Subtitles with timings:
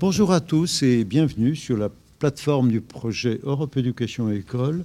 [0.00, 4.82] Bonjour à tous et bienvenue sur la plateforme du projet Europe Éducation École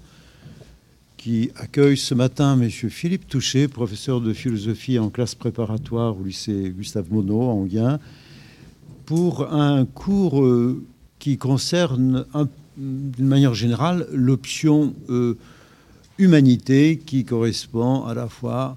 [1.15, 2.69] qui accueille ce matin M.
[2.69, 7.97] Philippe Touché, professeur de philosophie en classe préparatoire au lycée Gustave Monod en Guin,
[9.05, 10.83] pour un cours euh,
[11.17, 12.25] qui concerne
[12.75, 15.37] d'une manière générale l'option euh,
[16.17, 18.75] humanité qui correspond à la fois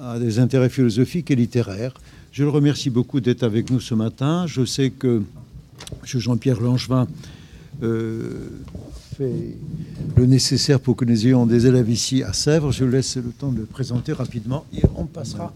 [0.00, 1.92] à des intérêts philosophiques et littéraires.
[2.32, 4.46] Je le remercie beaucoup d'être avec nous ce matin.
[4.46, 5.22] Je sais que
[6.02, 6.20] M.
[6.20, 7.06] Jean-Pierre Langevin
[7.82, 8.48] euh,
[9.16, 9.56] fait
[10.16, 12.72] le nécessaire pour que nous ayons des élèves ici à Sèvres.
[12.72, 15.52] Je laisse le temps de le présenter rapidement et on passera.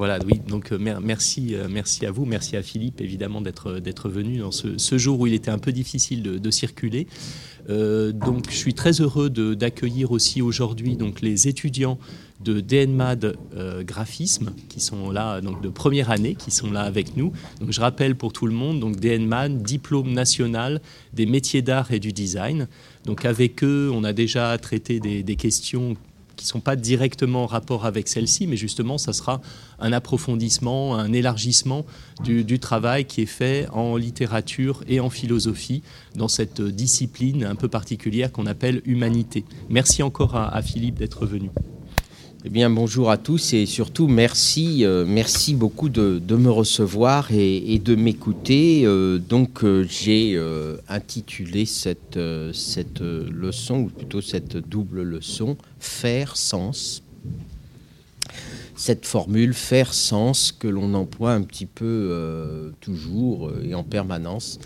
[0.00, 4.38] Voilà, donc euh, merci, euh, merci à vous, merci à Philippe évidemment d'être, d'être venu
[4.38, 7.06] dans ce, jour où il était un peu difficile de, circuler.
[7.68, 11.98] donc je suis très heureux d'accueillir aussi aujourd'hui donc, les étudiants
[12.40, 17.16] de DNMAD euh, Graphisme, qui sont là, donc de première année, qui sont là avec
[17.16, 17.32] nous.
[17.60, 20.80] Donc je rappelle pour tout le monde, donc DNMAD, diplôme national
[21.12, 22.68] des métiers d'art et du design.
[23.04, 25.96] Donc avec eux, on a déjà traité des, questions
[26.40, 29.42] qui ne sont pas directement en rapport avec celle-ci, mais justement, ça sera
[29.78, 31.84] un approfondissement, un élargissement
[32.24, 35.82] du, travail qui est fait en littérature et en philosophie
[36.14, 39.44] dans cette discipline un peu particulière qu'on appelle humanité.
[39.68, 41.50] Merci encore à Philippe d'être venu.
[42.42, 47.78] Eh bien, bonjour à tous et surtout merci, euh, merci beaucoup de, me recevoir et,
[47.78, 48.86] de m'écouter.
[48.86, 50.40] Euh, donc, euh, j'ai
[50.88, 52.18] intitulé cette,
[52.54, 57.02] cette leçon, ou plutôt cette double leçon, Faire sens.
[58.74, 64.58] Cette formule, faire sens, que l'on emploie un petit peu toujours et en permanence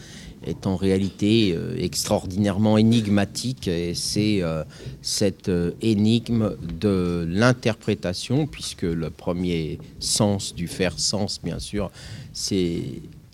[0.47, 4.65] est en réalité euh, extraordinairement énigmatique et c'est euh,
[5.03, 11.91] cette euh, énigme de l'interprétation puisque le premier sens du faire sens bien sûr
[12.33, 12.83] c'est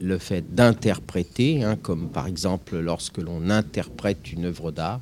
[0.00, 5.00] le fait d'interpréter hein, comme par exemple lorsque l'on interprète une œuvre d'art.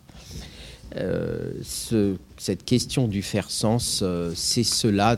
[1.63, 4.03] Cette question du faire sens
[4.35, 5.17] c'est cela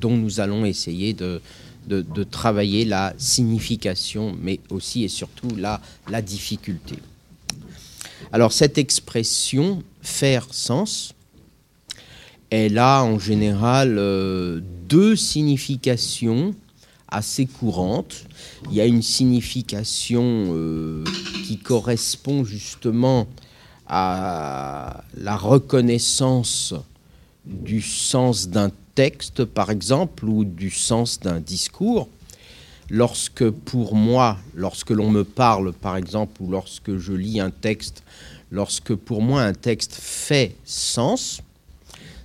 [0.00, 1.42] dont nous allons essayer de
[1.88, 5.80] de, travailler la signification, mais aussi et surtout la,
[6.22, 6.96] difficulté.
[8.32, 11.14] Alors cette expression faire sens,
[12.50, 16.54] elle a en général euh, deux significations
[17.08, 18.24] assez courantes.
[18.70, 21.04] Il y a une signification euh,
[21.46, 23.26] qui correspond justement
[23.86, 26.74] à la reconnaissance
[27.46, 32.08] du sens d'un texte, par exemple, ou du sens d'un discours.
[32.90, 38.02] Lorsque, pour moi, lorsque l'on me parle, par exemple, ou lorsque je lis un texte,
[38.50, 41.42] lorsque pour moi un texte fait sens,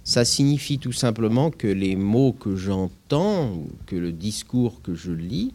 [0.04, 3.52] ça signifie tout simplement que les mots que j'entends,
[3.86, 5.54] que le discours que je lis,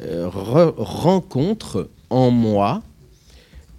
[0.00, 2.84] euh, rencontrent en moi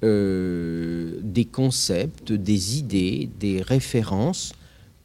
[0.04, 4.52] euh, des concepts, des idées, des références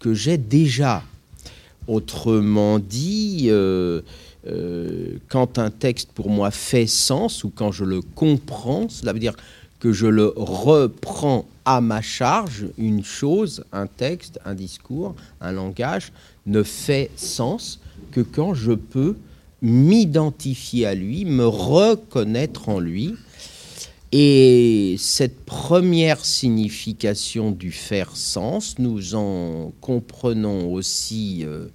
[0.00, 1.04] que j'ai déjà
[1.88, 4.00] Autrement dit, euh,
[4.46, 9.18] euh, quand un texte pour moi fait sens ou quand je le comprends, cela veut
[9.18, 9.36] dire
[9.78, 16.12] que je le reprends à ma charge, une chose, un texte, un discours, un langage,
[16.46, 17.80] ne fait sens
[18.12, 19.16] que quand je peux
[19.62, 23.14] m'identifier à lui, me reconnaître en lui.
[24.18, 31.66] Et cette première signification du faire sens, nous en comprenons aussi euh,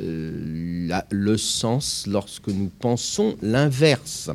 [0.00, 4.28] euh, le sens lorsque nous pensons l'inverse.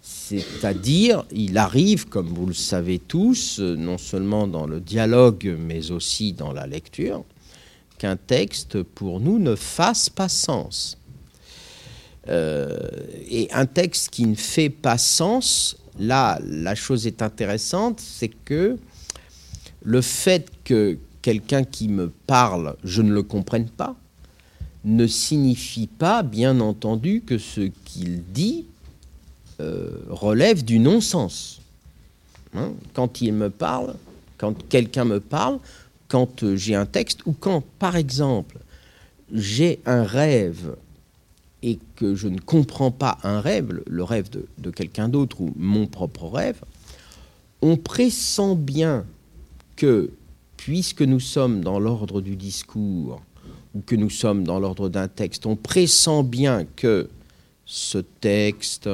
[0.00, 6.32] C'est-à-dire, il arrive, comme vous le savez tous, non seulement dans le dialogue, mais aussi
[6.32, 7.22] dans la lecture,
[7.98, 10.96] qu'un texte, pour nous, ne fasse pas sens.
[12.28, 12.88] Euh,
[13.30, 18.78] et un texte qui ne fait pas sens, là, la chose est intéressante, c'est que
[19.82, 23.96] le fait que quelqu'un qui me parle, je ne le comprenne pas,
[24.84, 28.66] ne signifie pas, bien entendu, que ce qu'il dit
[29.60, 31.60] euh, relève du non-sens.
[32.54, 33.94] Hein, quand il me parle,
[34.38, 35.58] quand quelqu'un me parle,
[36.08, 38.58] quand euh, j'ai un texte, ou quand, par exemple,
[39.32, 40.74] j'ai un rêve
[41.62, 44.28] et que je ne comprends pas un rêve, le rêve
[44.58, 46.60] de quelqu'un d'autre ou mon propre rêve,
[47.62, 49.04] on pressent bien
[49.76, 50.10] que,
[50.56, 53.20] puisque nous sommes dans l'ordre du discours,
[53.74, 57.08] ou que nous sommes dans l'ordre d'un texte, on pressent bien que
[57.66, 58.88] ce texte,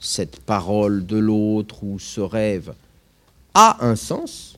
[0.00, 2.74] cette parole de l'autre ou ce rêve
[3.54, 4.56] a un sens.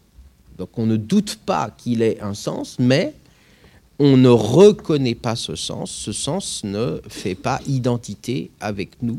[0.59, 3.15] Donc on ne doute pas qu'il ait un sens, mais
[4.01, 5.91] on ne reconnaît pas ce sens.
[5.91, 9.19] Ce sens ne fait pas identité avec nous.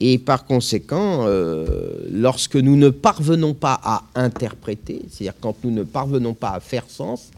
[0.00, 5.84] Et par conséquent, euh, lorsque nous ne parvenons pas à interpréter, c'est-à-dire quand nous ne
[5.84, 7.30] parvenons pas à faire sens,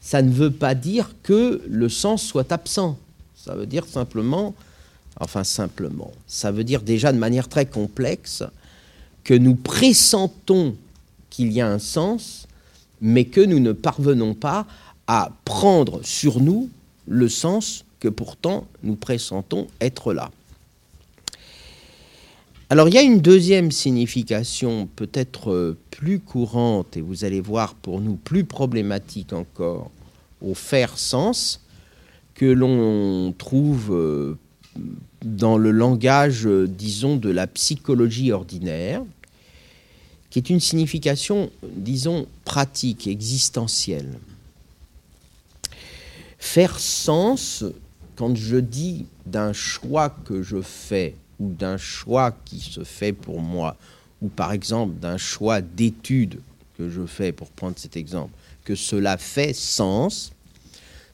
[0.00, 2.98] ça ne veut pas dire que le sens soit absent.
[3.34, 4.54] Ça veut dire simplement,
[5.18, 8.44] enfin simplement, ça veut dire déjà de manière très complexe
[9.24, 10.76] que nous pressentons
[11.30, 12.46] qu'il y a un sens,
[13.00, 14.66] mais que nous ne parvenons pas à
[15.44, 16.68] prendre sur nous
[17.06, 20.30] le sens que pourtant nous pressentons être là.
[22.68, 27.74] Alors il y a une deuxième signification peut-être euh, plus courante, et vous allez voir
[27.74, 29.92] pour nous plus problématique encore,
[30.42, 31.60] au faire sens,
[32.34, 34.36] que l'on trouve euh,
[35.24, 39.02] dans le langage, euh, disons, de la psychologie ordinaire,
[40.30, 44.18] qui est une signification, disons, pratique, existentielle.
[46.46, 47.64] Faire sens,
[48.14, 53.40] quand je dis d'un choix que je fais, ou d'un choix qui se fait pour
[53.40, 53.76] moi,
[54.22, 56.38] ou par exemple d'un choix d'étude
[56.78, 58.30] que je fais, pour prendre cet exemple,
[58.64, 60.32] que cela fait sens,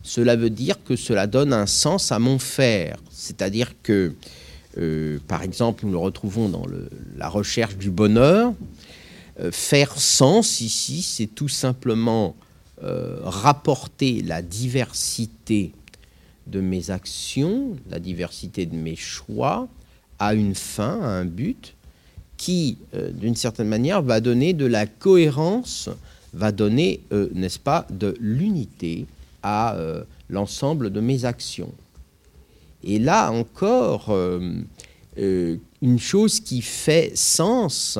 [0.02, 2.99] cela veut dire que cela donne un sens à mon faire.
[3.11, 4.14] C'est-à-dire que,
[4.76, 6.67] euh, par exemple, nous le retrouvons dans
[7.17, 8.52] la recherche du bonheur,
[9.40, 12.37] euh, faire sens ici, c'est tout simplement
[12.82, 15.70] euh, rapporter la diversité
[16.49, 19.69] de mes actions, la diversité de mes choix,
[20.19, 21.75] à une fin, à un but,
[22.37, 25.90] qui, euh, d'une certaine manière, va donner de la cohérence,
[26.34, 29.06] va donner, euh, n'est-ce pas, de l'unité
[29.44, 29.76] à
[30.29, 31.73] l'ensemble de mes actions.
[32.84, 34.17] Et là encore,
[35.17, 37.99] une chose qui fait sens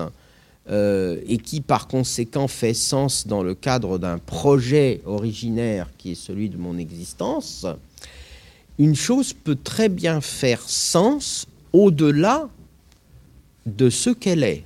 [0.71, 6.49] et qui par conséquent fait sens dans le cadre d'un projet originaire qui est celui
[6.49, 7.67] de mon existence,
[8.79, 12.49] une chose peut très bien faire sens au-delà
[13.67, 14.65] de ce qu'elle est.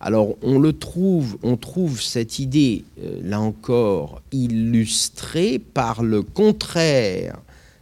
[0.00, 7.38] Alors on le trouve, on trouve cette idée, euh, là encore, illustrée par le contraire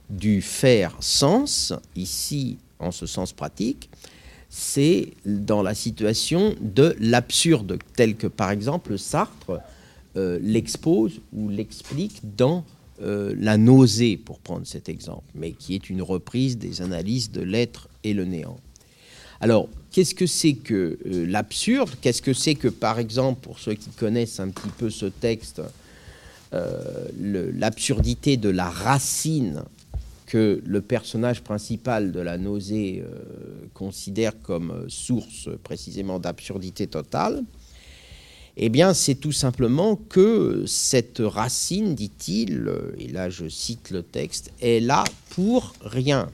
[0.09, 3.91] du faire sens, ici en ce sens pratique,
[4.59, 9.61] c'est dans la situation de l'absurde, tel que par exemple Sartre
[10.17, 12.65] euh, l'expose ou l'explique dans
[13.03, 17.43] euh, la nausée, pour prendre cet exemple, mais qui est une reprise des analyses de
[17.43, 18.59] l'être et le néant.
[19.43, 21.91] Alors, qu'est-ce que c'est que euh, l'absurde?
[22.01, 25.61] Qu'est-ce que c'est que, par exemple, pour ceux qui connaissent un petit peu ce texte,
[27.21, 29.63] l'absurdité de la racine
[30.27, 33.05] que le personnage principal de la nausée
[33.75, 37.45] considère comme source précisément d'absurdité totale
[38.59, 44.51] eh bien, c'est tout simplement que cette racine, dit-il, et là je cite le texte,
[44.63, 46.31] est là pour rien.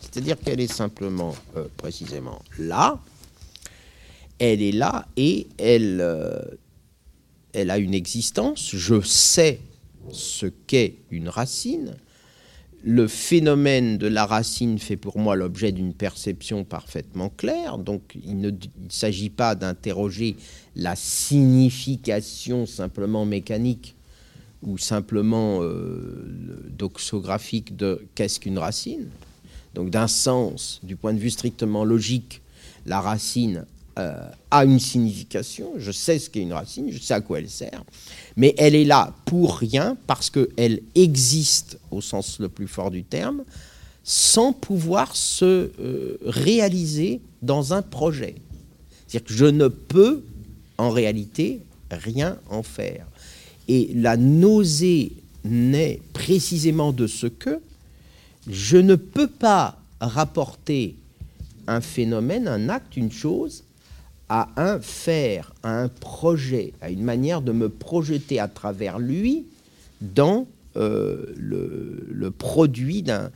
[0.00, 2.98] C'est-à-dire qu'elle est simplement, euh, précisément, là.
[4.38, 6.40] Elle est là et euh,
[7.52, 8.70] elle a une existence.
[8.74, 9.60] Je sais
[10.10, 11.94] ce qu'est une racine
[12.86, 17.78] le phénomène de la racine fait pour moi l'objet d'une perception parfaitement claire.
[17.78, 18.50] Donc il ne
[18.90, 20.36] s'agit pas d'interroger
[20.76, 23.94] la signification simplement mécanique
[24.62, 26.26] ou simplement euh,
[26.76, 29.08] doxographique de qu'est-ce qu'une racine.
[29.74, 32.42] Donc d'un sens, du point de vue strictement logique,
[32.84, 33.64] la racine
[33.98, 37.48] euh, a une signification, je sais ce qu'est une racine, je sais à quoi elle
[37.48, 37.84] sert,
[38.36, 43.04] mais elle est là pour rien parce qu'elle existe au sens le plus fort du
[43.04, 43.44] terme,
[44.02, 48.34] sans pouvoir se euh, réaliser dans un projet.
[49.06, 50.24] C'est-à-dire que je ne peux
[50.76, 51.60] en réalité
[51.90, 53.06] rien en faire.
[53.68, 55.12] Et la nausée
[55.44, 57.60] naît précisément de ce que
[58.48, 60.96] je ne peux pas rapporter
[61.66, 63.62] un phénomène, un acte, une chose
[64.28, 69.46] à un faire, à un projet, à une manière de me projeter à travers lui
[70.00, 73.30] dans euh, le, produit d'un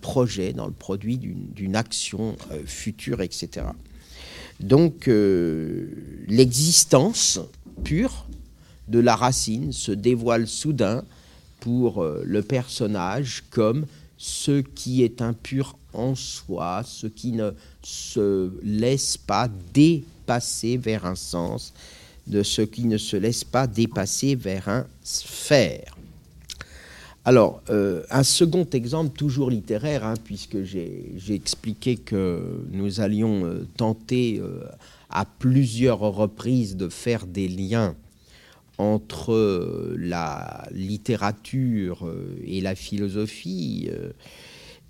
[0.00, 3.66] projet, dans le produit d'une action euh, future, etc.
[4.60, 5.88] Donc euh,
[6.26, 7.40] l'existence
[7.84, 8.26] pure
[8.88, 11.04] de la racine se dévoile soudain
[11.60, 13.86] pour le personnage comme
[14.18, 21.06] ce qui est impur en soi, ce qui ne se laisse pas dé passer vers
[21.06, 21.72] un sens,
[22.26, 25.96] de ce qui ne se laisse pas dépasser vers un faire.
[27.26, 33.66] Alors, euh, un second exemple, toujours littéraire, hein, puisque j'ai expliqué que nous allions euh,
[33.78, 34.60] tenter euh,
[35.08, 37.94] à plusieurs reprises de faire des liens
[38.76, 42.12] entre la littérature
[42.44, 43.88] et la philosophie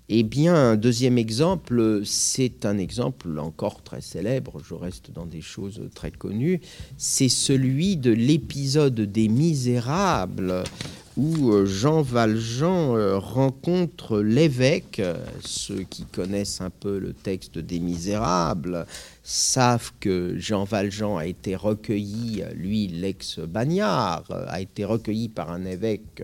[0.07, 5.41] Eh bien, un deuxième exemple, c'est un exemple encore très célèbre, je reste dans des
[5.41, 6.61] choses très connues,
[6.95, 10.63] c'est celui de l'épisode des Misérables,
[11.17, 15.01] où euh, Jean Valjean euh, rencontre l'évêque.
[15.43, 18.85] Ceux qui connaissent un peu le texte des Misérables
[19.23, 26.21] savent que Jean Valjean a été recueilli, lui l'ex-bagnard, a été recueilli par un évêque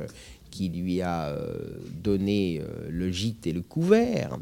[0.52, 1.56] qui lui a euh,
[2.04, 4.38] donné euh, le gîte et le couvert,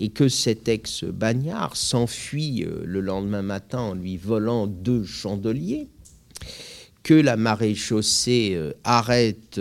[0.00, 5.88] et que cet ex-bagnard s'enfuit euh, le lendemain matin en lui volant deux chandeliers,
[7.02, 9.60] que la maréchaussée arrête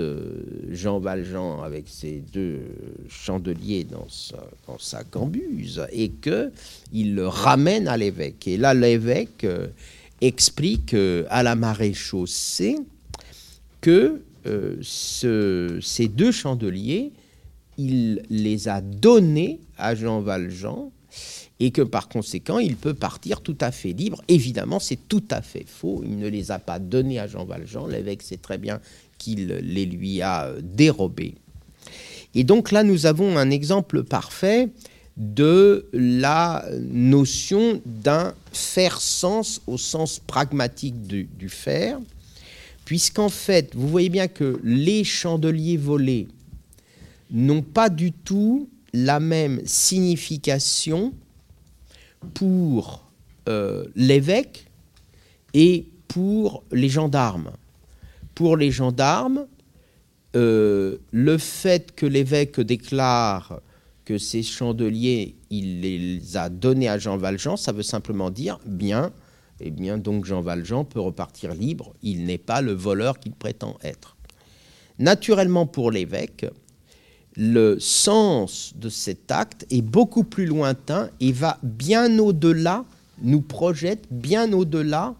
[0.72, 2.62] Jean Valjean avec ses deux
[3.10, 4.08] chandeliers dans
[4.80, 6.54] sa, cambuse et que
[6.94, 8.48] il le ramène à l'évêque.
[8.48, 9.46] Et là, l'évêque
[10.22, 10.96] explique
[11.30, 12.78] à la maréchaussée
[13.82, 17.12] que euh, ces deux chandeliers,
[17.78, 20.92] il les a donnés à Jean Valjean
[21.60, 24.22] et que par conséquent, il peut partir tout à fait libre.
[24.28, 26.02] Évidemment, c'est tout à fait faux.
[26.04, 27.88] Il ne les a pas donnés à Jean Valjean.
[27.88, 28.80] L'évêque sait très bien
[29.18, 31.36] qu'il les lui a euh, dérobés.
[32.36, 34.70] Et donc là, nous avons un exemple parfait
[35.18, 42.00] de la notion d'un faire sens au sens pragmatique du, du faire,
[42.86, 46.28] puisqu'en fait, vous voyez bien que les chandeliers volés
[47.32, 51.14] n'ont pas du tout la même signification
[52.34, 53.06] pour
[53.50, 54.68] euh, l'évêque
[55.54, 57.52] et pour les gendarmes.
[58.36, 59.48] Pour les gendarmes,
[60.36, 63.62] euh, le fait que l'évêque déclare
[64.06, 69.12] que ces chandeliers, il les a donnés à Jean Valjean, ça veut simplement dire, bien,
[69.66, 73.78] eh bien donc Jean Valjean peut repartir libre, il n'est pas le voleur qu'il prétend
[73.82, 74.18] être.
[75.00, 76.46] Naturellement pour l'évêque,
[77.36, 82.86] le sens de cet acte est beaucoup plus lointain et va bien au-delà,
[83.22, 85.16] nous projette bien au-delà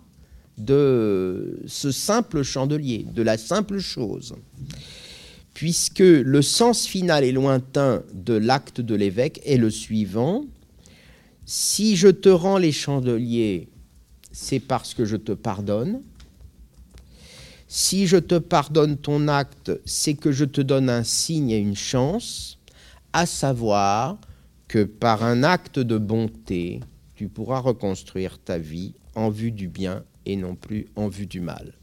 [0.58, 4.36] de ce simple chandelier, de la simple chose.
[5.54, 10.46] Puisque le sens final et lointain de l'acte de l'évêque est le suivant,
[11.46, 13.68] si je te rends les chandeliers
[14.34, 16.02] c'est parce que je te pardonne.
[17.70, 21.76] Si je te pardonne ton acte, c'est que je te donne un signe et une
[21.76, 22.60] chance,
[23.14, 24.18] à savoir
[24.68, 26.82] que par un acte de bonté,
[27.16, 31.40] tu pourras reconstruire ta vie en vue du bien et non plus en vue du
[31.40, 31.74] mal.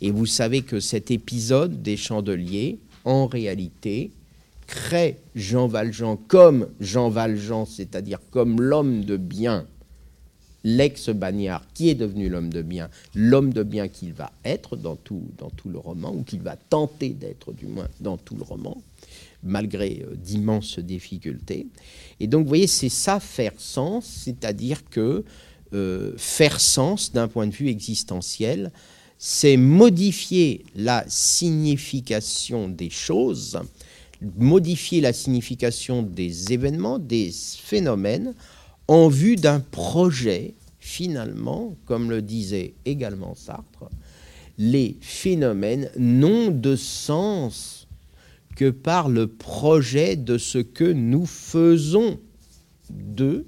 [0.00, 4.10] Et vous savez que cet épisode des chandeliers, en réalité,
[4.66, 9.66] crée Jean Valjean comme Jean Valjean, c'est-à-dire comme l'homme de bien
[10.64, 15.22] l'ex-bagnard qui est devenu l'homme de bien, l'homme de bien qu'il va être dans tout,
[15.38, 18.80] dans tout le roman, ou qu'il va tenter d'être du moins dans tout le roman,
[19.42, 21.66] malgré euh, d'immenses difficultés.
[22.20, 25.24] Et donc, vous voyez, c'est ça faire sens, c'est-à-dire que
[25.74, 28.70] euh, faire sens d'un point de vue existentiel,
[29.18, 33.58] c'est modifier la signification des choses,
[34.36, 38.34] modifier la signification des événements, des phénomènes,
[38.88, 43.88] en vue d'un projet, finalement, comme le disait également Sartre,
[44.58, 47.86] les phénomènes n'ont de sens
[48.56, 52.18] que par le projet de ce que nous faisons
[52.90, 53.46] d'eux.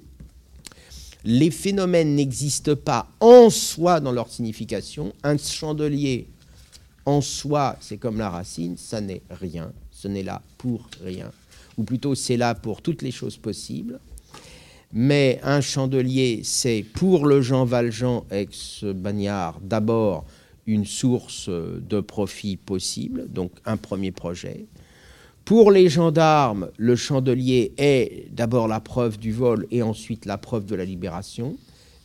[1.23, 5.13] Les phénomènes n'existent pas en soi dans leur signification.
[5.23, 6.27] Un chandelier
[7.05, 11.31] en soi, c'est comme la racine, ça n'est rien, ce n'est là pour rien.
[11.77, 13.99] Ou plutôt, c'est là pour toutes les choses possibles
[14.97, 20.23] mais un chandelier, c'est pour le Jean Valjean, ex-bagnard, d'abord
[20.67, 24.65] une source de profit possible, donc un premier projet.
[25.43, 30.65] Pour les gendarmes, le chandelier est d'abord la preuve du vol et ensuite la preuve
[30.65, 31.57] de la libération.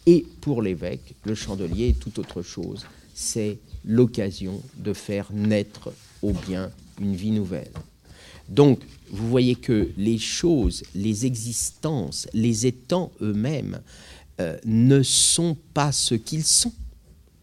[0.07, 2.85] Et pour l'évêque, le chandelier est tout autre chose.
[3.15, 5.93] C'est l'occasion de faire naître
[6.23, 6.71] au bien
[7.01, 7.71] une vie nouvelle.
[8.51, 8.81] Donc,
[9.11, 13.81] vous voyez que les choses, les existences, les étangs eux-mêmes
[14.41, 16.73] euh, ne sont pas ce qu'ils sont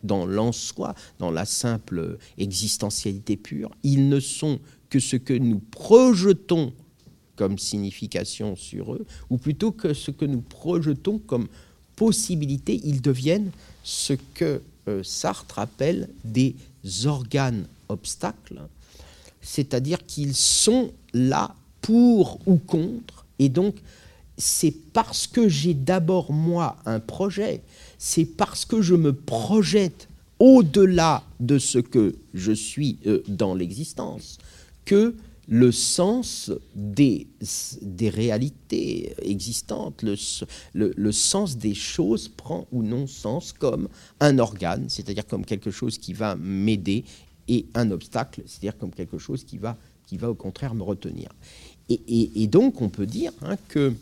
[0.03, 3.71] dans l'en-soi, dans la simple existentialité pure.
[3.83, 4.59] Ils ne sont
[4.89, 6.71] que ce que nous projetons
[7.35, 11.47] comme signification sur eux, ou plutôt que ce que nous projetons comme
[11.95, 12.81] possibilité.
[12.83, 13.51] Ils deviennent
[13.83, 16.55] ce que euh, Sartre appelle des
[17.05, 18.61] organes obstacles
[19.47, 23.75] c'est-à-dire qu'ils sont là pour ou contre, et donc
[24.37, 27.61] c'est parce que j'ai d'abord moi un projet,
[27.97, 34.37] c'est parce que je me projette au-delà de ce que je suis euh, dans l'existence,
[34.83, 35.15] que
[35.47, 37.25] le sens des,
[37.81, 40.17] des réalités existantes, le,
[40.73, 43.87] le, sens des choses prend ou non sens comme
[44.19, 47.05] un organe, c'est-à-dire comme quelque chose qui va m'aider,
[47.47, 49.77] et un obstacle, c'est-à-dire comme quelque chose qui va,
[50.07, 51.29] qui va au contraire me retenir.
[51.89, 53.93] Et, donc on peut dire hein, que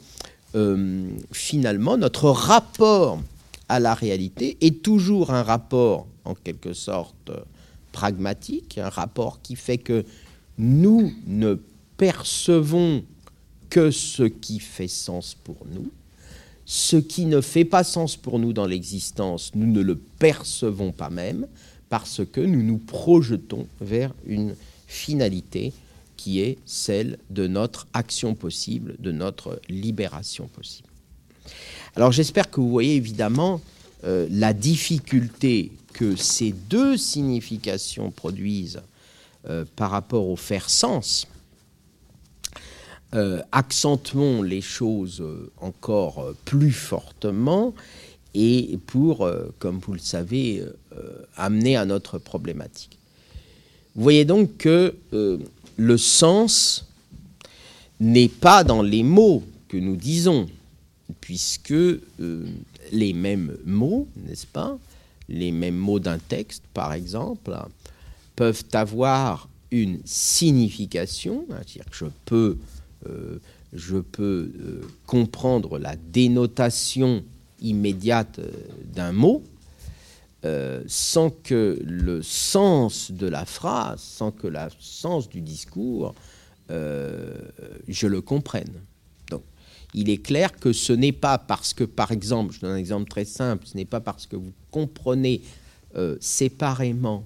[0.55, 3.21] euh, finalement notre rapport
[3.69, 7.31] à la réalité est toujours un rapport en quelque sorte
[7.91, 10.03] pragmatique, un rapport qui fait que
[10.57, 11.59] nous ne
[11.97, 13.03] percevons
[13.69, 15.91] que ce qui fait sens pour nous.
[16.65, 21.11] Ce qui ne fait pas sens pour nous dans l'existence, nous ne le percevons pas
[21.11, 21.45] même
[21.89, 24.55] parce que nous nous projetons vers une
[24.87, 25.73] finalité
[26.17, 30.89] qui est celle de notre action possible, de notre libération possible.
[31.95, 33.61] Alors j'espère que vous voyez évidemment
[34.03, 38.81] euh, la difficulté que ces deux significations produisent
[39.47, 41.27] euh, par rapport au faire sens,
[43.13, 45.23] euh, accentuons les choses
[45.61, 47.73] encore plus fortement
[48.33, 50.61] et pour, comme vous le savez,
[51.35, 52.97] amener à notre problématique.
[53.95, 54.95] Vous voyez donc que
[55.77, 56.85] le sens
[57.99, 60.47] n'est pas dans les mots que nous disons,
[61.21, 61.73] puisque
[62.91, 64.77] les mêmes mots, n'est-ce pas,
[65.29, 67.55] les mêmes mots d'un texte, par exemple,
[68.35, 72.57] peuvent avoir une signification, c'est-à-dire que je peux,
[73.09, 73.39] euh,
[73.73, 77.23] je peux euh, comprendre la dénotation
[77.61, 78.51] immédiate euh,
[78.93, 79.43] d'un mot,
[80.87, 86.13] sans que le sens de la phrase, sans que le sens du discours,
[86.69, 88.73] je le comprenne.
[89.29, 89.41] Donc,
[89.93, 93.09] il est clair que ce n'est pas parce que, par exemple, je donne un exemple
[93.09, 95.41] très simple, ce n'est pas parce que vous comprenez
[96.19, 97.23] séparément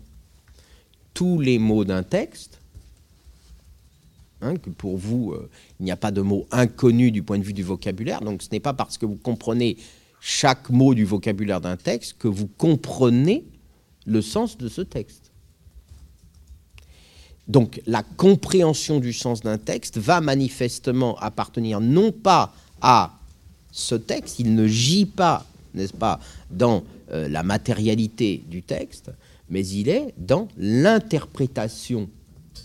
[1.14, 2.60] tous les mots d'un texte,
[4.42, 7.44] hein, que pour vous, euh, il n'y a pas de mot inconnu du point de
[7.44, 9.76] vue du vocabulaire, donc ce n'est pas parce que vous comprenez
[10.22, 13.46] chaque mot du vocabulaire d'un texte que vous comprenez
[14.06, 15.32] le sens de ce texte.
[17.48, 23.20] Donc la compréhension du sens d'un texte va manifestement appartenir non pas à
[23.72, 26.20] ce texte, il ne gît pas, n'est-ce pas,
[26.52, 29.12] dans euh, la matérialité du texte,
[29.50, 32.10] mais il est dans l'interprétation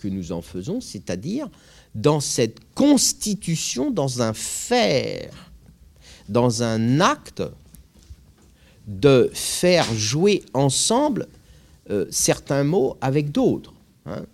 [0.00, 1.48] que nous en faisons, c'est-à-dire
[1.94, 5.52] dans cette constitution, dans un faire,
[6.28, 7.42] dans un acte
[8.86, 11.28] de faire jouer ensemble
[11.90, 13.74] euh, certains mots avec d'autres.
[14.06, 14.24] Hein.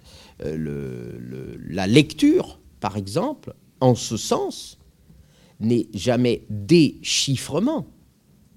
[0.45, 4.79] Euh, la lecture, par exemple, en ce sens,
[5.61, 7.87] n'est jamais déchiffrement.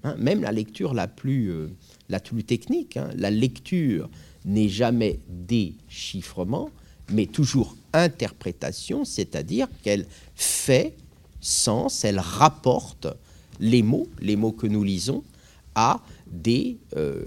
[0.02, 0.16] Hein.
[0.18, 1.68] Même la lecture la plus, euh,
[2.08, 2.96] la plus technique.
[2.96, 3.10] Hein.
[3.16, 4.08] La lecture
[4.44, 6.70] n'est jamais déchiffrement,
[7.12, 10.94] mais toujours interprétation, c'est-à-dire qu'elle fait
[11.40, 13.06] sens, elle rapporte
[13.60, 15.22] les mots, les mots que nous lisons,
[15.74, 17.22] à des euh,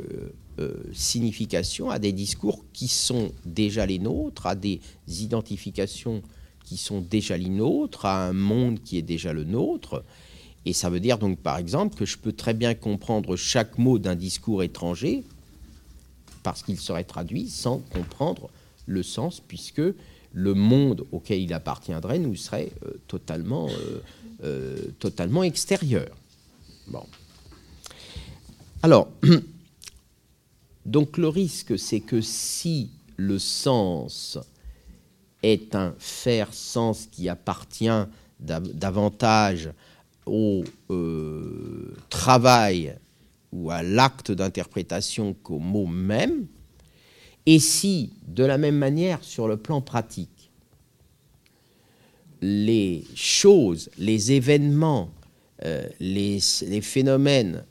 [0.60, 6.22] euh, significations, à des discours qui sont déjà les nôtres, à des identifications
[6.64, 10.04] qui sont déjà les nôtres, à un monde qui est déjà le nôtre.
[10.66, 14.00] Et ça veut dire donc par exemple que je peux très bien comprendre chaque mot
[14.00, 15.24] d'un discours étranger
[16.44, 18.50] parce qu'il serait traduit sans comprendre
[18.86, 19.82] le sens puisque
[20.34, 23.68] le monde auquel il appartiendrait nous serait euh, totalement,
[24.44, 26.16] euh, totalement extérieur.
[26.88, 27.06] Bon.
[28.84, 29.10] Alors,
[30.86, 34.38] donc le risque, c'est que si le sens
[35.44, 37.90] est un faire sens qui appartient
[38.40, 39.72] davantage
[40.26, 42.96] au euh, travail
[43.52, 46.46] ou à l'acte d'interprétation qu'au mot même,
[47.46, 50.37] et si, de la même manière, sur le plan pratique,
[52.42, 55.10] les choses, les événements,
[55.64, 56.40] euh, les,
[56.82, 57.64] phénomènes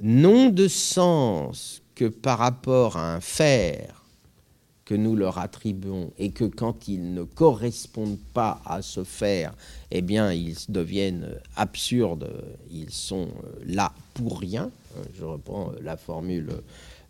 [0.00, 4.04] n'ont de sens que par rapport à un faire
[4.84, 9.54] que nous leur attribuons et que quand ils ne correspondent pas à ce faire,
[9.90, 12.30] eh bien, ils deviennent absurdes,
[12.70, 14.70] ils sont euh, là pour rien.
[14.96, 16.62] Euh, je reprends la formule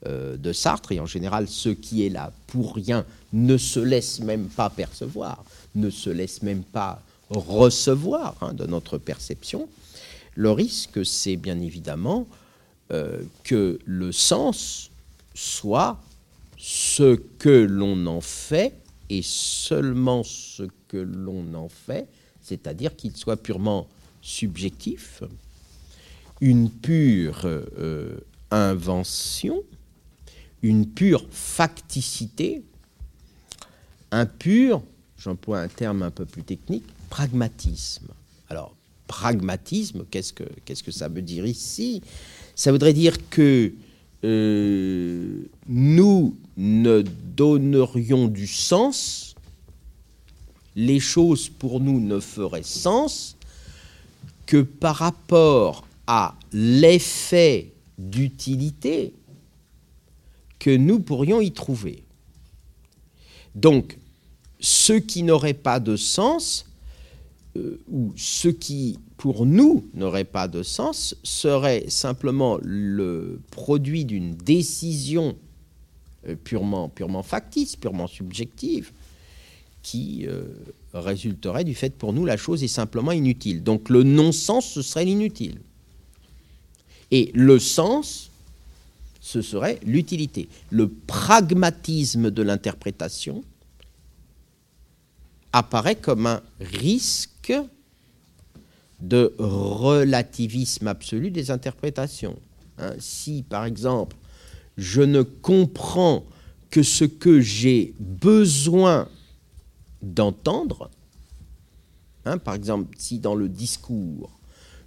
[0.07, 4.47] de Sartre, et en général, ce qui est là pour rien ne se laisse même
[4.47, 9.69] pas percevoir, ne se laisse même pas recevoir hein, de notre perception.
[10.35, 12.27] Le risque, c'est bien évidemment
[13.45, 14.91] que le sens
[15.35, 16.01] soit
[16.57, 18.75] ce que l'on en fait
[19.11, 22.09] et seulement ce que l'on en fait,
[22.43, 23.87] c'est-à-dire qu'il soit purement
[24.21, 25.23] subjectif,
[26.41, 28.19] une pure euh,
[28.51, 29.63] invention,
[30.63, 32.63] une pure facticité,
[34.11, 34.83] un pur
[35.19, 38.09] j'emploie un terme un peu plus technique, pragmatisme.
[38.49, 38.75] Alors,
[39.07, 42.03] pragmatisme, qu'est-ce que, que ça veut dire ici?
[42.55, 43.73] Ça voudrait dire que
[44.25, 49.35] euh, nous ne donnerions du sens,
[50.77, 53.37] les choses pour nous ne feraient sens
[54.47, 59.13] que par rapport à l'effet d'utilité
[60.59, 62.03] que nous pourrions y trouver.
[63.55, 63.99] Donc,
[64.61, 66.67] ce qui n'aurait pas de sens,
[67.57, 74.35] euh, ou ce qui pour nous n'aurait pas de sens, serait simplement le produit d'une
[74.35, 75.37] décision
[76.29, 76.91] euh, purement,
[77.23, 78.93] factice, purement subjective,
[79.83, 80.43] qui euh,
[80.95, 83.63] résulterait du fait pour nous la chose est simplement inutile.
[83.63, 85.59] Donc le non-sens, ce serait l'inutile.
[87.11, 88.31] Et le sens,
[89.21, 90.49] ce serait l'utilité.
[90.71, 93.43] Le pragmatisme de l'interprétation
[95.53, 97.55] apparaît comme un risque
[99.01, 102.39] de relativisme absolu des interprétations.
[102.79, 104.17] Hein, si, par exemple,
[104.77, 106.25] je ne comprends
[106.71, 109.09] que ce que j'ai besoin
[110.03, 110.91] d'entendre,
[112.25, 114.39] hein, par exemple, si dans le discours,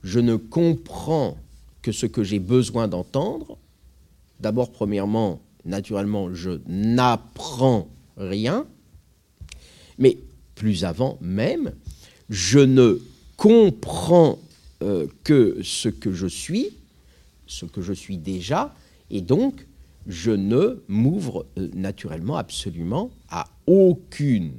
[0.04, 1.38] je ne comprends
[1.82, 3.58] que ce que j'ai besoin d'entendre,
[4.40, 8.66] d'abord, premièrement, naturellement, je n'apprends rien,
[9.98, 10.18] mais
[10.62, 11.74] plus avant même,
[12.30, 13.02] je ne
[13.36, 14.38] comprends
[14.84, 16.78] euh, que ce que je suis,
[17.48, 18.72] ce que je suis déjà,
[19.10, 19.66] et donc
[20.06, 24.52] je ne m'ouvre euh, naturellement absolument à aucune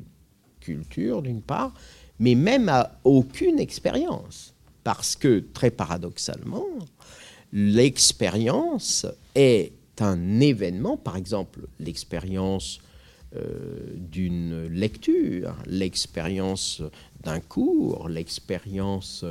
[0.59, 1.73] culture, d'une part,
[2.19, 4.55] mais même à aucune expérience.
[4.83, 6.67] Parce que, très paradoxalement,
[7.53, 12.81] l'expérience est un événement, par exemple l'expérience
[13.97, 16.83] d'une lecture, l'expérience
[17.23, 19.25] d'un cours, l'expérience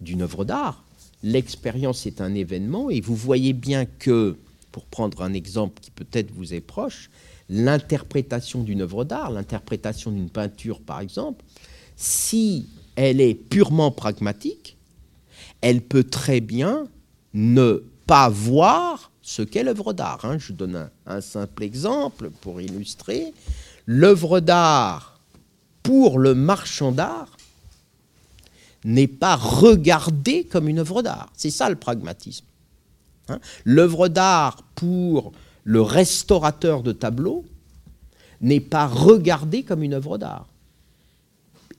[0.00, 0.84] d'une œuvre d'art.
[1.22, 4.36] L'expérience est un événement et vous voyez bien que,
[4.70, 7.10] pour prendre un exemple qui peut-être vous est proche,
[7.48, 11.44] l'interprétation d'une œuvre d'art, l'interprétation d'une peinture par exemple,
[11.96, 14.76] si elle est purement pragmatique,
[15.60, 16.86] elle peut très bien
[17.34, 20.24] ne pas voir ce qu'est l'œuvre d'art.
[20.24, 20.38] Hein.
[20.38, 23.34] Je donne un, simple exemple pour illustrer.
[23.84, 25.20] L'œuvre d'art,
[25.82, 27.36] pour le marchand d'art,
[28.84, 31.30] n'est pas regardée comme une œuvre d'art.
[31.36, 32.46] C'est ça le pragmatisme.
[33.28, 33.38] Hein.
[33.66, 37.44] L'œuvre d'art, pour le restaurateur de tableaux,
[38.40, 40.46] n'est pas regardée comme une œuvre d'art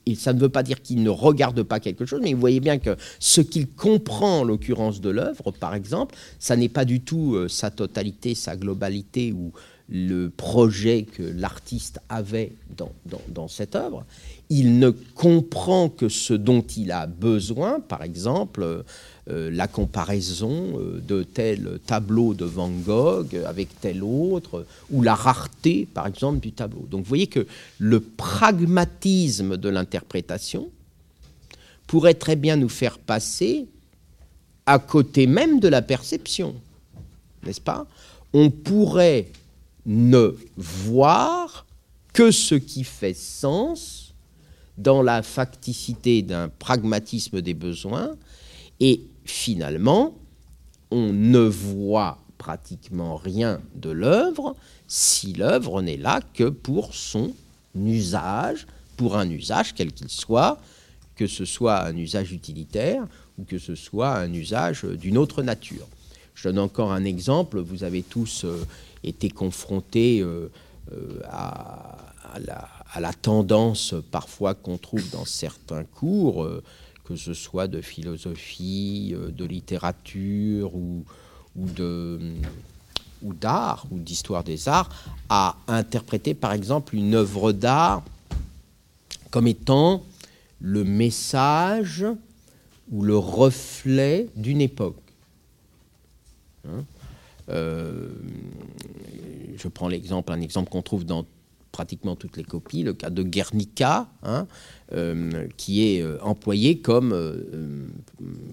[0.06, 2.60] et ça ne veut pas dire qu'il ne regarde pas quelque chose, mais vous voyez
[2.60, 7.00] bien que ce qu'il comprend, en l'occurrence de l'œuvre, par exemple, ça n'est pas du
[7.00, 9.52] tout euh, sa totalité, sa globalité ou
[9.90, 12.92] le projet que l'artiste avait dans,
[13.28, 14.04] dans, cette œuvre.
[14.48, 18.82] Il ne comprend que ce dont il a besoin, par exemple, euh,
[19.50, 25.86] la comparaison euh, de tel tableau de Van Gogh avec tel autre, ou la rareté,
[25.92, 26.86] par exemple, du tableau.
[26.90, 27.46] Donc vous voyez que
[27.78, 30.70] le pragmatisme de l'interprétation
[31.86, 33.66] pourrait très bien nous faire passer
[34.66, 36.54] à côté même de la perception,
[37.44, 37.86] n'est-ce pas?
[38.32, 39.28] On pourrait
[39.86, 41.66] ne voir
[42.12, 44.14] que ce qui fait sens
[44.78, 48.10] dans la facticité d'un pragmatisme des besoins
[48.78, 50.14] et finalement,
[50.90, 54.56] on ne voit pratiquement rien de l'œuvre
[54.88, 57.32] si l'œuvre n'est là que pour son
[57.74, 58.66] usage,
[58.96, 60.58] pour un usage quel qu'il soit,
[61.16, 63.06] que ce soit un usage utilitaire
[63.38, 65.86] ou que ce soit un usage d'une autre nature.
[66.34, 68.66] Je donne encore un exemple, vous avez tous euh,
[69.04, 70.50] été confrontés euh,
[70.92, 71.98] euh, à,
[72.98, 76.48] la, tendance parfois qu'on trouve dans certains cours
[77.10, 81.04] que ce soit de philosophie, euh, de littérature ou,
[81.56, 82.20] ou de
[83.22, 84.88] ou d'art ou d'histoire des arts
[85.28, 88.04] à interpréter par exemple une œuvre d'art
[89.30, 90.04] comme étant
[90.60, 92.06] le message
[92.92, 95.02] ou le reflet d'une époque.
[96.68, 96.84] Hein
[97.48, 98.08] euh,
[99.56, 101.26] je prends l'exemple, un exemple qu'on trouve dans
[101.72, 104.46] pratiquement toutes les copies, le cas de Guernica, hein,
[104.92, 107.86] euh, qui est euh, employé comme euh,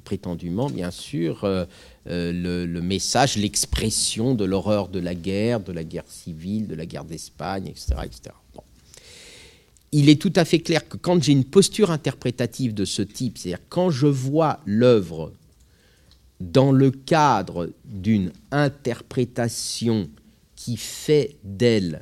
[0.03, 1.47] prétendument, bien sûr,
[2.05, 7.05] le, message, l'expression de l'horreur de la guerre, de la guerre civile, de la guerre
[7.05, 7.95] d'Espagne, etc.
[9.91, 13.37] Il est tout à fait clair que quand j'ai une posture interprétative de ce type,
[13.37, 15.31] c'est-à-dire quand je vois l'œuvre
[16.39, 20.09] dans le cadre d'une interprétation
[20.55, 22.01] qui fait d'elle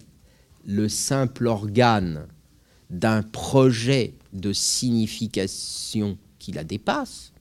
[0.65, 2.27] le simple organe
[2.89, 7.31] d'un projet de signification qui la dépasse,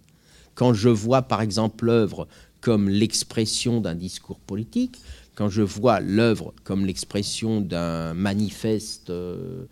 [0.55, 2.29] quand je vois par exemple l'œuvre
[2.61, 4.99] comme l'expression d'un discours politique,
[5.35, 9.67] quand je vois l'œuvre comme l'expression d'un manifeste euh,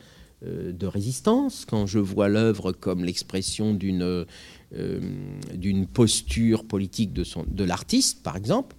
[0.45, 4.27] euh, de résistance, quand je vois l'œuvre comme l'expression d'une
[4.75, 5.01] euh,
[5.95, 8.77] posture politique de, de l'artiste, par exemple,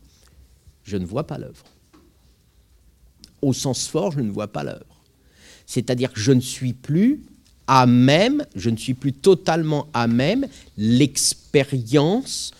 [0.84, 1.64] je ne vois pas l'œuvre.
[3.44, 4.86] Au sens fort, je ne vois pas l'œuvre.
[5.66, 7.22] C'est-à-dire que je ne suis plus
[7.68, 12.52] à même, je ne suis plus totalement à même l'expérience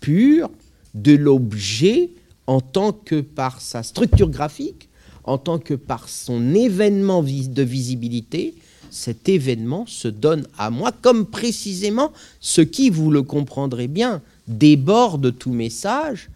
[0.00, 0.50] pure
[0.94, 2.10] de l'objet
[2.46, 4.88] en tant que par sa structure graphique,
[5.24, 8.54] en tant que par son événement de visibilité,
[8.90, 15.38] cet événement se donne à moi comme précisément ce qui, vous le comprendrez bien, déborde
[15.38, 16.28] tout message,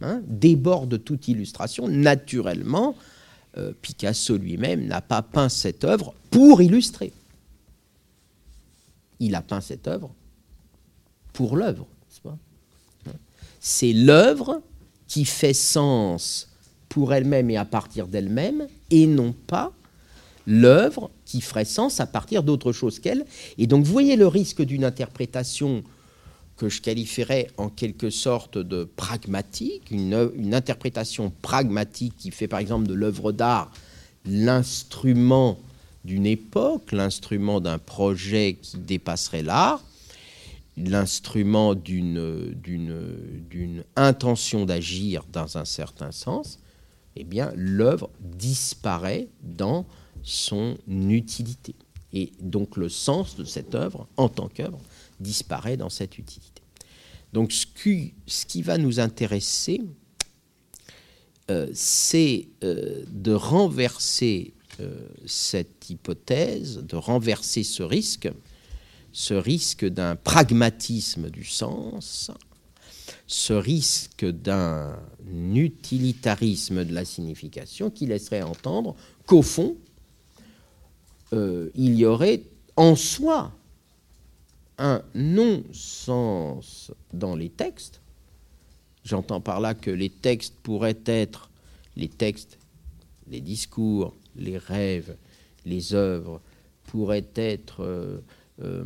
[0.00, 1.86] hein, déborde toute illustration.
[1.86, 2.96] Naturellement,
[3.56, 7.12] euh, Picasso lui-même n'a pas peint cette œuvre pour illustrer.
[9.20, 10.12] Il a peint cette œuvre
[11.32, 11.86] pour l'œuvre.
[13.60, 14.60] C'est l'œuvre
[15.06, 16.48] qui fait sens
[16.88, 19.72] pour elle-même et à partir d'elle-même, et non pas
[20.46, 23.24] l'œuvre qui ferait sens à partir d'autre chose qu'elle.
[23.58, 25.82] Et donc voyez le risque d'une interprétation
[26.56, 32.86] que je qualifierais en quelque sorte de pragmatique, une, interprétation pragmatique qui fait par exemple
[32.86, 33.72] de l'œuvre d'art
[34.24, 35.58] l'instrument
[36.04, 39.82] d'une époque, l'instrument d'un projet qui dépasserait l'art,
[40.76, 42.54] l'instrument d'une
[43.96, 46.58] intention d'agir dans un certain sens,
[47.16, 49.86] eh bien, l'œuvre disparaît dans
[50.22, 51.74] son utilité.
[52.12, 54.78] Et donc le sens de cette œuvre, en tant qu'œuvre,
[55.20, 56.62] disparaît dans cette utilité.
[57.34, 57.66] Donc ce
[58.46, 59.82] qui, va nous intéresser,
[61.50, 68.30] euh, c'est euh, de renverser euh, cette hypothèse, de renverser ce risque,
[69.12, 72.30] ce risque d'un pragmatisme du sens,
[73.26, 74.96] ce risque d'un
[75.54, 78.94] utilitarisme de la signification qui laisserait entendre
[79.26, 79.76] qu'au fond,
[81.32, 82.42] il y aurait
[82.76, 83.52] en soi
[84.78, 88.00] un non-sens dans les textes.
[89.04, 91.50] J'entends par là que les textes pourraient être
[91.96, 92.58] les textes,
[93.30, 95.16] les discours, les rêves,
[95.64, 96.40] les œuvres
[96.84, 98.20] pourraient être euh,
[98.62, 98.84] euh,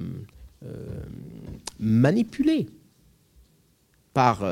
[1.78, 2.68] manipulés
[4.12, 4.44] par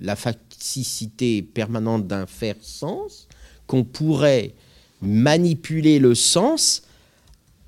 [0.00, 3.28] la facilité permanente d'un faire sens,
[3.66, 4.54] qu'on pourrait
[5.02, 6.82] manipuler le sens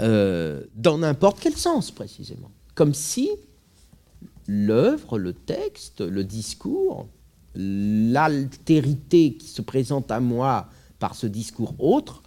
[0.00, 2.50] euh, dans n'importe quel sens précisément.
[2.74, 3.30] Comme si
[4.46, 7.08] l'œuvre, le texte, le discours,
[7.54, 12.22] l'altérité qui se présente à moi par ce discours autre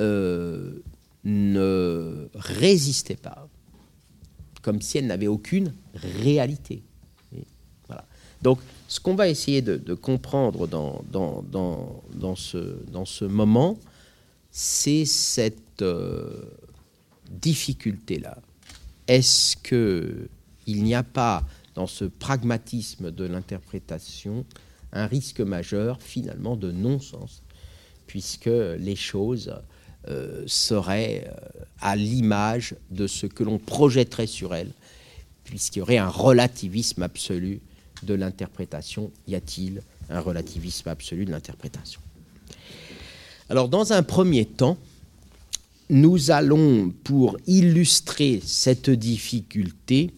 [0.00, 0.82] euh,
[1.24, 3.48] ne résistait pas,
[4.62, 6.82] comme si elle n'avait aucune réalité.
[8.40, 13.76] Donc, ce qu'on va essayer de, comprendre dans ce moment,
[14.52, 16.42] c'est cette, euh,
[17.30, 18.38] difficulté-là,
[19.08, 21.44] est-ce qu'il n'y a pas
[21.74, 24.44] dans ce pragmatisme de l'interprétation
[24.92, 27.42] un risque majeur finalement de non-sens,
[28.06, 29.54] puisque les choses
[30.08, 34.72] euh, seraient euh, à l'image de ce que l'on projetterait sur elles,
[35.44, 37.60] puisqu'il y aurait un relativisme absolu
[38.02, 39.10] de l'interprétation?
[39.26, 42.00] Y a-t-il un relativisme absolu de l'interprétation?
[43.50, 44.78] Alors dans un premier temps,
[45.90, 50.10] nous allons, pour illustrer cette difficulté,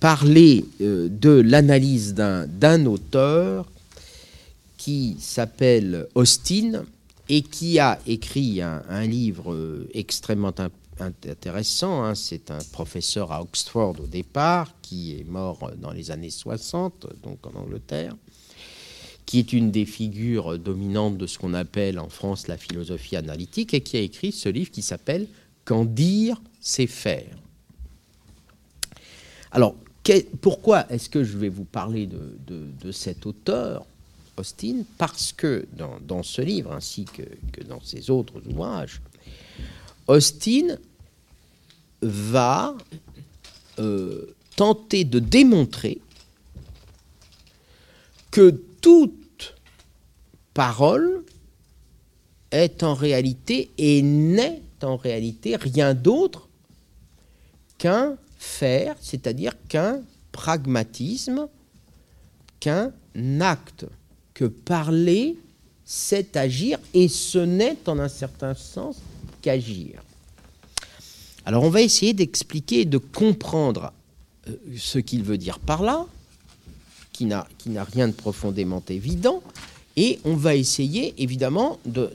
[0.00, 3.66] parler euh, de l'analyse d'un auteur
[4.76, 6.84] qui s'appelle Austin
[7.28, 10.54] et qui a écrit un, livre euh, extrêmement
[11.00, 12.04] intéressant.
[12.04, 12.14] Hein.
[12.14, 17.46] C'est un professeur à Oxford au départ, qui est mort dans les années 60, donc
[17.46, 18.14] en Angleterre,
[19.28, 23.74] qui est une des figures dominantes de ce qu'on appelle en France la philosophie analytique,
[23.74, 25.26] et qui a écrit ce livre qui s'appelle
[25.66, 27.36] Quand dire, c'est faire.
[29.50, 29.74] Alors,
[30.40, 33.84] pourquoi est-ce que je vais vous parler de, cet auteur,
[34.38, 34.76] Austin?
[34.96, 39.02] Parce que dans, ce livre, ainsi que, dans ses autres ouvrages,
[40.06, 40.78] Austin
[42.00, 42.74] va
[43.78, 46.00] euh, tenter de démontrer
[48.30, 49.17] que toute
[50.58, 51.22] parole
[52.50, 56.48] est en réalité et n'est en réalité rien d'autre
[57.78, 60.00] qu'un faire, c'est-à-dire qu'un
[60.32, 61.46] pragmatisme,
[62.58, 62.90] qu'un
[63.40, 63.86] acte,
[64.34, 65.36] que parler,
[65.84, 68.96] c'est agir, et ce n'est en un certain sens
[69.40, 70.02] qu'agir.
[71.46, 73.92] Alors on va essayer d'expliquer, de comprendre
[74.48, 76.04] euh, ce qu'il veut dire par là,
[77.12, 77.46] qui n'a
[77.94, 79.40] rien de profondément évident,
[79.98, 82.12] et on va essayer évidemment de,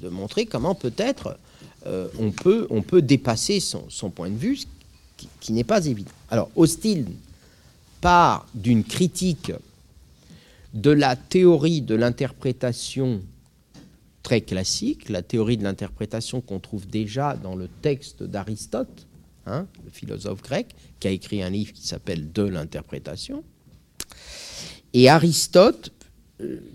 [0.00, 1.38] de, montrer comment peut-être
[1.86, 4.60] euh, on, peut, on peut dépasser son, son point de vue,
[5.18, 6.10] qui, qui n'est pas évident.
[6.30, 7.04] Alors Austin
[8.00, 9.52] part d'une critique
[10.72, 13.20] de la théorie de l'interprétation
[14.22, 19.06] très classique, la théorie de l'interprétation qu'on trouve déjà dans le texte d'Aristote,
[19.44, 23.44] hein, le philosophe grec, qui a écrit un livre qui s'appelle De l'interprétation.
[24.94, 25.92] Et Aristote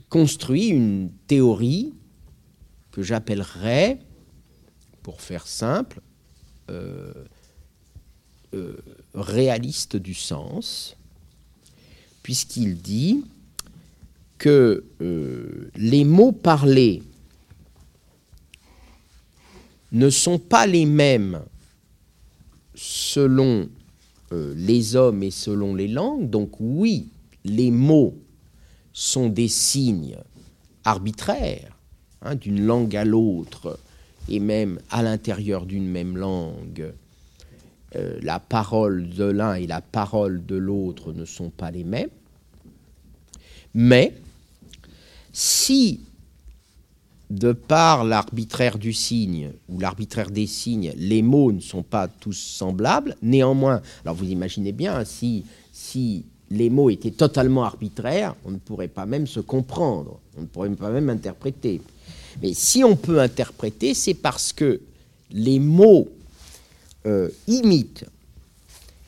[0.09, 1.93] construit une théorie
[2.91, 3.99] que j'appellerais,
[5.01, 6.01] pour faire simple,
[6.69, 7.13] euh,
[8.53, 8.77] euh,
[9.13, 10.95] réaliste du sens,
[12.21, 13.23] puisqu'il dit
[14.37, 14.83] que
[15.75, 17.01] les mots parlés
[19.93, 21.41] ne sont pas les mêmes
[22.75, 23.69] selon
[24.31, 26.29] euh, les hommes et selon les langues.
[26.29, 27.09] Donc oui,
[27.45, 28.17] les mots
[28.93, 30.17] sont des signes
[30.85, 31.77] arbitraires
[32.21, 33.79] hein, d'une langue à l'autre
[34.29, 36.93] et même à l'intérieur d'une même langue.
[37.95, 42.09] Euh, la parole de l'un et la parole de l'autre ne sont pas les mêmes.
[43.73, 44.15] Mais
[45.31, 46.01] si
[47.29, 52.37] de par l'arbitraire du signe ou l'arbitraire des signes, les mots ne sont pas tous
[52.37, 53.15] semblables.
[53.23, 58.87] Néanmoins, alors vous imaginez bien, si, si les mots étaient totalement arbitraires, on ne pourrait
[58.87, 61.81] pas même se comprendre, on ne pourrait pas même interpréter.
[62.41, 64.81] Mais si on peut interpréter, c'est parce que
[65.31, 66.09] les mots
[67.05, 68.05] euh, imitent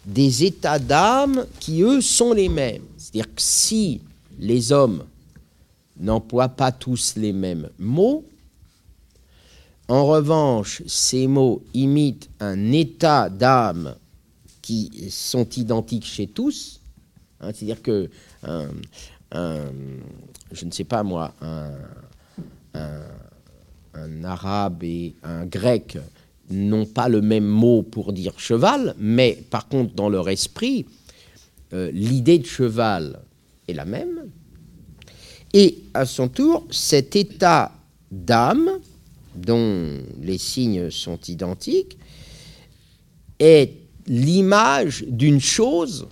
[0.06, 2.84] des états d'âme qui, eux, sont les mêmes.
[2.98, 4.02] C'est-à-dire que si
[4.39, 5.04] les hommes
[6.00, 8.26] n'emploient pas tous les mêmes mots.
[9.88, 13.95] En revanche, ces mots imitent un état d'âme
[14.62, 16.80] qui sont identiques chez tous.
[17.45, 18.10] Hein, c'est-à-dire que,
[20.51, 21.34] je ne sais pas moi,
[22.73, 25.97] un, arabe et un grec
[26.49, 30.86] n'ont pas le même mot pour dire cheval, mais par contre, dans leur esprit,
[31.73, 33.19] euh, l'idée de cheval
[33.67, 34.29] est la même,
[35.53, 37.71] et à son tour, cet état
[38.12, 38.69] d'âme,
[39.36, 41.97] dont les signes sont identiques,
[43.39, 43.71] est
[44.05, 46.08] l'image d'une chose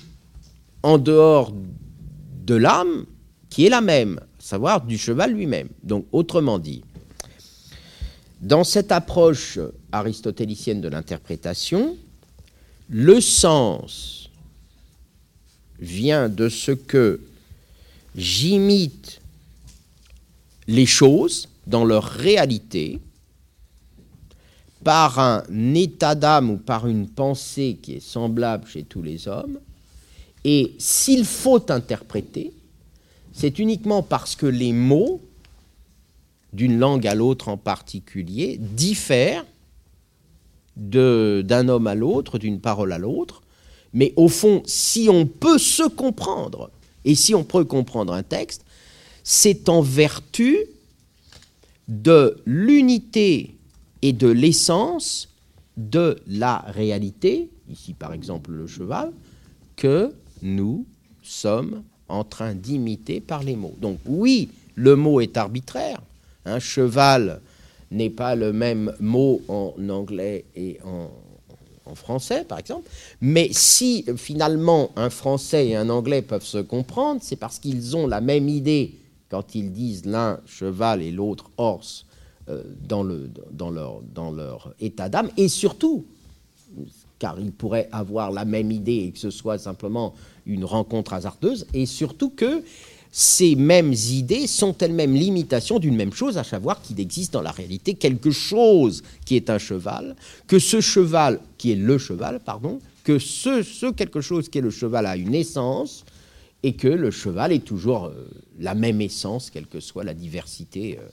[0.83, 1.53] en dehors
[2.45, 3.05] de l'âme
[3.49, 5.69] qui est la même, à savoir du cheval lui-même.
[5.83, 6.83] Donc, autrement dit,
[8.41, 9.59] dans cette approche
[9.91, 11.95] aristotélicienne de l'interprétation,
[12.89, 14.29] le sens
[15.79, 17.21] vient de ce que
[18.15, 19.21] j'imite
[20.67, 22.99] les choses dans leur réalité
[24.83, 25.43] par un
[25.73, 29.59] état d'âme ou par une pensée qui est semblable chez tous les hommes.
[30.43, 32.53] Et s'il faut interpréter,
[33.33, 35.21] c'est uniquement parce que les mots,
[36.51, 39.45] d'une langue à l'autre en particulier, diffèrent
[40.75, 43.41] d'un homme à l'autre, d'une parole à l'autre.
[43.93, 46.71] Mais au fond, si on peut se comprendre,
[47.05, 48.65] et si on peut comprendre un texte,
[49.23, 50.57] c'est en vertu
[51.87, 53.55] de l'unité
[54.01, 55.29] et de l'essence
[55.77, 59.11] de la réalité, ici par exemple le cheval,
[59.75, 60.85] que nous
[61.23, 63.75] sommes en train d'imiter par les mots.
[63.81, 66.01] Donc oui, le mot est arbitraire.
[66.45, 67.41] Un cheval
[67.89, 71.09] n'est pas le même mot en anglais et en,
[71.95, 72.89] français, par exemple.
[73.21, 78.07] Mais si finalement un français et un anglais peuvent se comprendre, c'est parce qu'ils ont
[78.07, 78.95] la même idée
[79.29, 82.05] quand ils disent l'un cheval et l'autre horse
[82.49, 86.05] euh, dans, leur, dans leur état d'âme, et surtout,
[87.19, 90.13] car ils pourraient avoir la même idée et que ce soit simplement
[90.45, 92.63] une rencontre hasardeuse, et surtout que
[93.15, 97.51] ces mêmes idées sont elles-mêmes l'imitation d'une même chose, à savoir qu'il existe dans la
[97.51, 100.15] réalité quelque chose qui est un cheval,
[100.47, 104.71] que ce cheval, qui est le cheval, pardon, que ce, quelque chose qui est le
[104.71, 106.05] cheval a une essence,
[106.63, 108.27] et que le cheval est toujours euh,
[108.59, 111.07] la même essence, quelle que soit la diversité euh,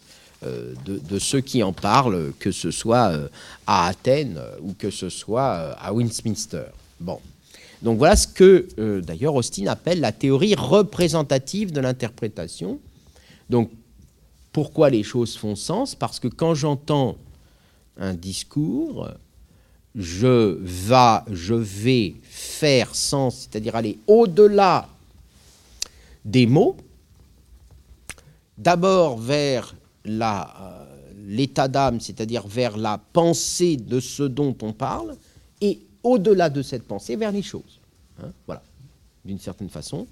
[0.47, 3.13] euh, de, ceux qui en parlent, que ce soit
[3.67, 6.63] à Athènes ou que ce soit à Westminster.
[6.99, 7.19] Bon.
[7.83, 12.79] Donc voilà ce que d'ailleurs Austin appelle la théorie représentative de l'interprétation.
[13.49, 13.71] Donc
[14.53, 15.95] pourquoi les choses font sens?
[15.95, 17.17] Parce que quand j'entends
[17.97, 19.09] un discours,
[19.95, 24.89] je, va, je vais faire sens, c'est-à-dire aller au-delà
[26.25, 26.77] des mots,
[28.59, 29.75] d'abord vers
[30.07, 30.45] euh,
[31.27, 35.17] l'état d'âme, c'est-à-dire vers la pensée de ce dont on parle,
[35.61, 37.81] et au-delà de cette pensée, vers les choses.
[38.23, 38.63] Hein, voilà,
[39.25, 40.07] d'une certaine façon.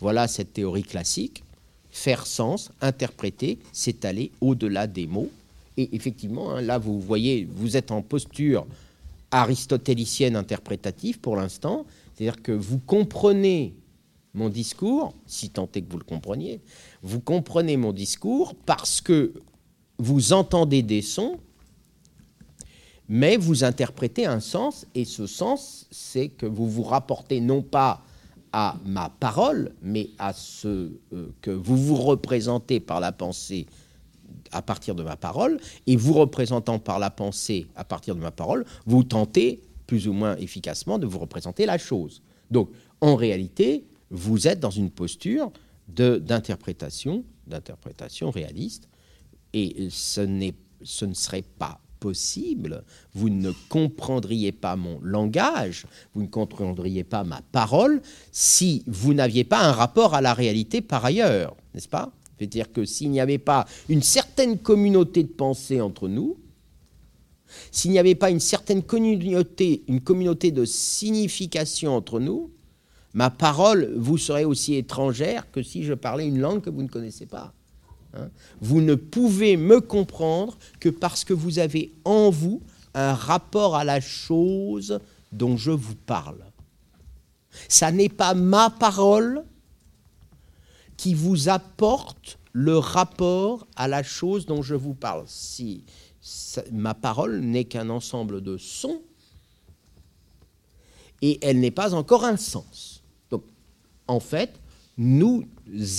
[0.00, 1.42] Voilà cette théorie classique.
[1.90, 5.30] Faire sens, interpréter, c'est aller au-delà des mots.
[5.76, 8.66] Et effectivement, hein, là, vous voyez, vous êtes en posture
[9.30, 13.74] aristotélicienne interprétative pour l'instant, c'est-à-dire que vous comprenez
[14.32, 16.60] mon discours, si tant est que vous le compreniez,
[17.02, 19.32] vous comprenez mon discours parce que
[19.98, 21.38] vous entendez des sons,
[23.08, 28.02] mais vous interprétez un sens, et ce sens, c'est que vous vous rapportez non pas
[28.52, 33.66] à ma parole, mais à ce euh, que vous vous représentez par la pensée
[34.52, 38.30] à partir de ma parole, et vous représentant par la pensée à partir de ma
[38.30, 42.22] parole, vous tentez plus ou moins efficacement de vous représenter la chose.
[42.50, 45.50] Donc, en réalité, vous êtes dans une posture
[45.88, 48.88] d'interprétation, d'interprétation réaliste,
[49.52, 50.52] et ce,
[50.82, 52.84] ce ne serait pas possible,
[53.14, 59.44] vous ne comprendriez pas mon langage, vous ne comprendriez pas ma parole, si vous n'aviez
[59.44, 62.12] pas un rapport à la réalité par ailleurs, n'est-ce pas?
[62.36, 66.36] C'est-à-dire que s'il n'y avait pas une certaine communauté de pensée entre nous,
[67.70, 72.50] s'il n'y avait pas une certaine communauté, une communauté de signification entre nous,
[73.14, 76.88] ma parole vous serait aussi étrangère que si je parlais une langue que vous ne
[76.88, 77.54] connaissez pas.
[78.14, 78.28] Hein.
[78.60, 82.62] vous ne pouvez me comprendre que parce que vous avez en vous
[82.94, 85.00] un rapport à la chose
[85.32, 86.44] dont je vous parle.
[87.68, 89.44] Ça n'est pas ma parole
[90.96, 95.24] qui vous apporte le rapport à la chose dont je vous parle.
[95.26, 95.84] Si
[96.72, 99.02] ma parole n'est qu'un ensemble de sons
[101.20, 102.94] et elle n'est pas encore un sens
[104.08, 104.60] en fait,
[104.96, 105.44] nous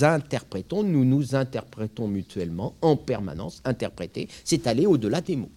[0.01, 3.61] interprétons, nous nous interprétons mutuellement en permanence.
[3.65, 5.51] Interpréter, c'est aller au-delà des mots.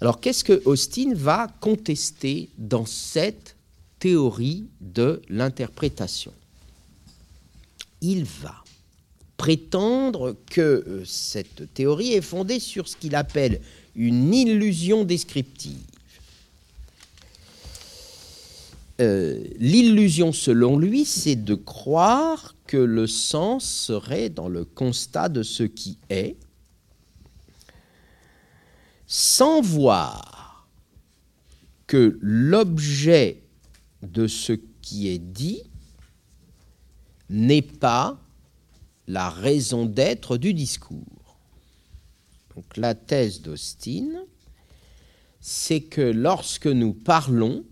[0.00, 3.56] Alors, qu'est-ce que Austin va contester dans cette
[4.00, 6.32] théorie de l'interprétation?
[8.00, 8.64] Il va
[9.36, 13.60] prétendre que euh, cette théorie est fondée sur ce qu'il appelle
[13.94, 15.91] une illusion descriptive.
[19.00, 25.42] Euh, l'illusion, selon lui, c'est de croire que le sens serait dans le constat de
[25.42, 26.36] ce qui est,
[29.06, 30.68] sans voir
[31.86, 33.42] que l'objet
[34.02, 35.62] de ce qui est dit
[37.28, 38.18] n'est pas
[39.06, 41.38] la raison d'être du discours.
[42.54, 44.24] Donc la thèse d'Austin,
[45.40, 47.64] c'est que lorsque nous parlons,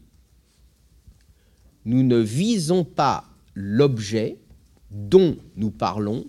[1.85, 3.25] nous ne visons pas
[3.55, 4.39] l'objet
[4.91, 6.27] dont nous parlons,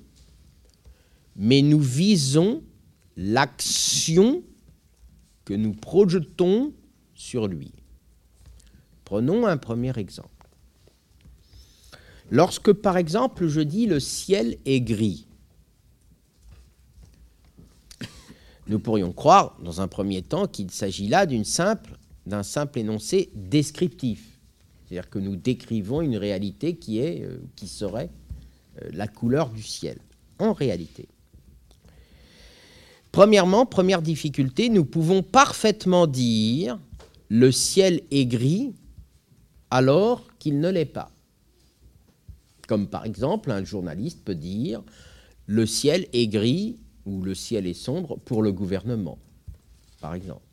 [1.35, 2.63] mais nous visons
[3.17, 4.43] l'action
[5.45, 6.73] que nous projetons
[7.13, 7.71] sur lui.
[9.05, 10.29] Prenons un premier exemple.
[12.29, 15.27] Lorsque, par exemple, je dis le ciel est gris,
[18.67, 24.30] nous pourrions croire, dans un premier temps, qu'il s'agit là d'un simple, énoncé descriptif.
[24.91, 28.09] C'est-à-dire que nous décrivons une réalité qui, est, euh, qui serait
[28.81, 29.97] euh, la couleur du ciel,
[30.37, 31.07] en réalité.
[33.13, 36.77] Premièrement, première difficulté, nous pouvons parfaitement dire
[37.29, 38.73] le ciel est gris
[39.69, 41.09] alors qu'il ne l'est pas.
[42.67, 44.83] Comme par exemple, un journaliste peut dire
[45.45, 46.75] le ciel est gris
[47.05, 49.19] ou le ciel est sombre pour le gouvernement,
[50.01, 50.50] par exemple.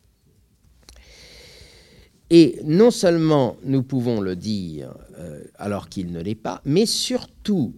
[2.30, 7.74] Et non seulement nous pouvons le dire euh, alors qu'il ne l'est pas, mais surtout,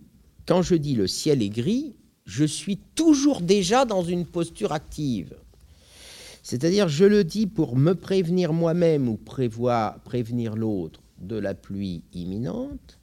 [0.46, 1.94] quand je dis le ciel est gris,
[2.24, 5.34] je suis toujours déjà dans une posture active.
[6.42, 12.02] C'est-à-dire, je le dis pour me prévenir moi-même ou prévoir, prévenir l'autre de la pluie
[12.12, 12.98] imminente.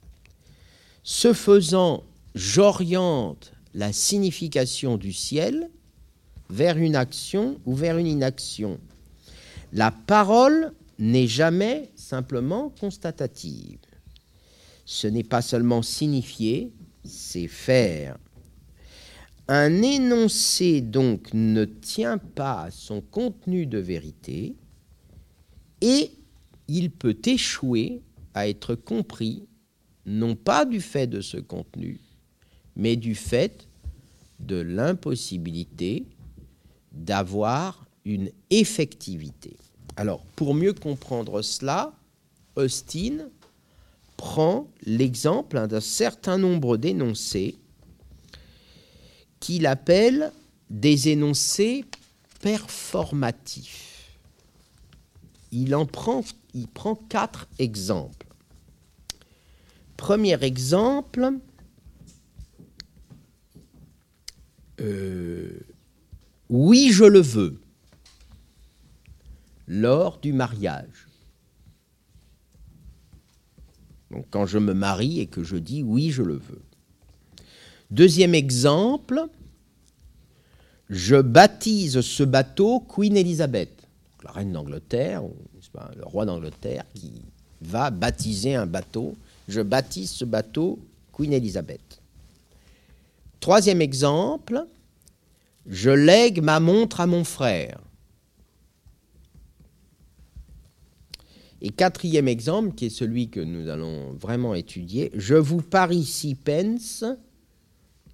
[1.02, 5.70] Ce faisant, j'oriente la signification du ciel
[6.50, 8.78] vers une action ou vers une inaction.
[9.72, 13.78] La parole n'est jamais simplement constatative.
[14.84, 16.72] Ce n'est pas seulement signifier,
[17.04, 18.18] c'est faire.
[19.46, 24.56] Un énoncé donc ne tient pas à son contenu de vérité
[25.80, 26.10] et
[26.66, 28.02] il peut échouer
[28.34, 29.46] à être compris
[30.04, 32.00] non pas du fait de ce contenu,
[32.76, 33.68] mais du fait
[34.40, 36.06] de l'impossibilité
[36.92, 39.56] d'avoir une effectivité.
[39.98, 41.92] Alors, pour mieux comprendre cela,
[42.54, 43.30] Austin
[44.16, 47.58] prend l'exemple d'un certain nombre d'énoncés
[49.40, 50.30] qu'il appelle
[50.70, 51.84] des énoncés
[52.40, 54.16] performatifs.
[55.50, 56.22] Il en prend,
[56.54, 58.28] il prend quatre exemples.
[59.96, 61.32] Premier exemple,
[64.80, 65.58] euh,
[66.48, 67.60] oui, je le veux,
[69.68, 71.06] lors du mariage.
[74.10, 76.62] Donc, quand je me marie et que je dis oui, je le veux.
[77.90, 79.26] Deuxième exemple,
[80.88, 83.86] je baptise ce bateau Queen Elizabeth,
[84.24, 85.22] la reine d'Angleterre,
[85.74, 87.22] le roi d'Angleterre qui
[87.60, 89.16] va baptiser un bateau.
[89.48, 90.78] Je baptise ce bateau
[91.12, 92.00] Queen Elizabeth.
[93.40, 94.66] Troisième exemple,
[95.66, 97.78] je lègue ma montre à mon frère.
[101.60, 106.34] Et quatrième exemple, qui est celui que nous allons vraiment étudier, je vous parie six
[106.34, 107.04] pence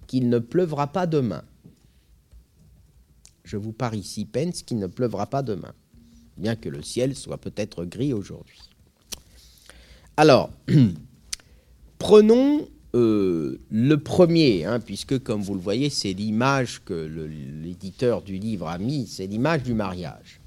[0.07, 1.43] qu'il ne pleuvra pas demain.
[3.43, 5.73] Je vous parie six pence qu'il ne pleuvra pas demain,
[6.37, 8.61] bien que le ciel soit peut-être gris aujourd'hui.
[10.17, 10.49] Alors,
[11.99, 18.37] prenons euh, le premier, hein, puisque comme vous le voyez, c'est l'image que l'éditeur du
[18.37, 20.39] livre a mis, c'est l'image du mariage.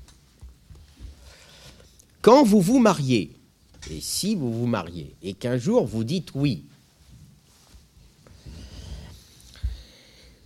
[2.28, 3.34] Quand vous vous mariez,
[3.90, 6.66] et si vous vous mariez, et qu'un jour vous dites oui,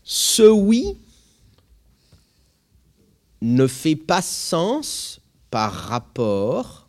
[0.04, 0.96] ce oui
[3.40, 5.20] ne fait pas sens
[5.50, 6.86] par rapport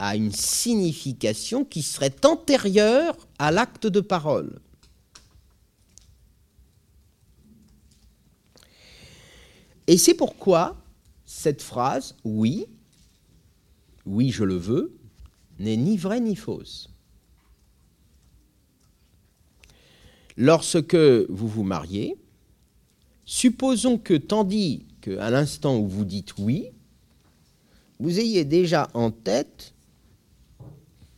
[0.00, 4.58] à une signification qui serait antérieure à l'acte de parole.
[9.86, 10.76] Et c'est pourquoi
[11.24, 12.66] cette phrase, oui,
[14.06, 14.96] oui je le veux,
[15.58, 16.88] n'est ni vraie ni fausse.
[20.36, 22.16] Lorsque vous vous mariez,
[23.24, 26.70] supposons que tandis qu'à l'instant où vous dites oui,
[27.98, 29.72] vous ayez déjà en tête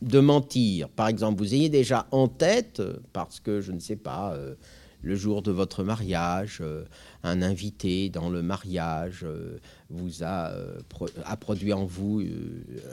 [0.01, 0.87] de mentir.
[0.89, 2.81] Par exemple, vous ayez déjà en tête,
[3.11, 4.55] parce que je ne sais pas, euh,
[5.01, 6.83] le jour de votre mariage, euh,
[7.23, 9.57] un invité dans le mariage euh,
[9.89, 10.77] vous a, euh,
[11.25, 12.21] a, produit en vous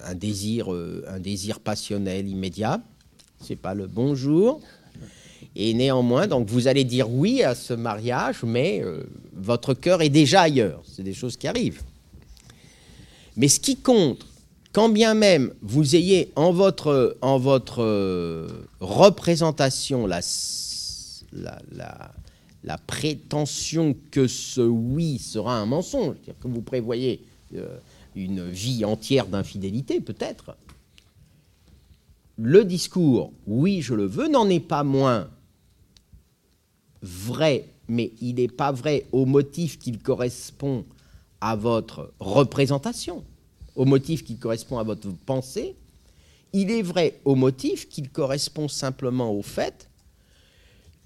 [0.04, 2.80] un désir, un désir passionnel immédiat.
[3.40, 4.60] C'est pas le bonjour.
[5.54, 8.82] Et néanmoins, donc vous allez dire oui à ce mariage, mais
[9.34, 10.82] votre cœur est déjà ailleurs.
[10.84, 11.82] C'est des choses qui arrivent.
[13.36, 14.26] Mais ce qui compte,
[14.72, 18.48] quand bien même vous ayez en votre, en votre
[18.80, 20.22] représentation la
[21.32, 27.24] la, prétention que ce oui sera un mensonge, c'est-à-dire que vous prévoyez
[27.54, 27.78] euh,
[28.14, 30.56] une vie entière d'infidélité, peut-être,
[32.38, 35.30] le discours oui, je le veux n'en est pas moins
[37.02, 40.84] vrai, mais il n'est pas vrai au motif qu'il correspond
[41.40, 43.24] à votre représentation,
[43.74, 45.76] au motif qui correspond à votre pensée.
[46.52, 49.85] Il est vrai au motif qu'il correspond simplement au fait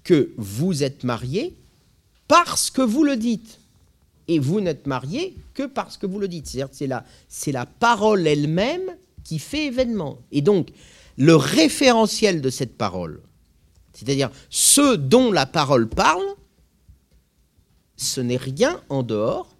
[0.03, 1.55] que vous êtes marié
[2.27, 3.59] parce que vous le dites.
[4.27, 6.47] Et vous n'êtes marié que parce que vous le dites.
[6.47, 10.19] C'est-à-dire c'est la, c'est la parole elle-même qui fait événement.
[10.31, 10.69] Et donc,
[11.17, 13.21] le référentiel de cette parole,
[13.93, 16.25] c'est-à-dire ce dont la parole parle,
[17.97, 19.55] ce n'est rien en dehors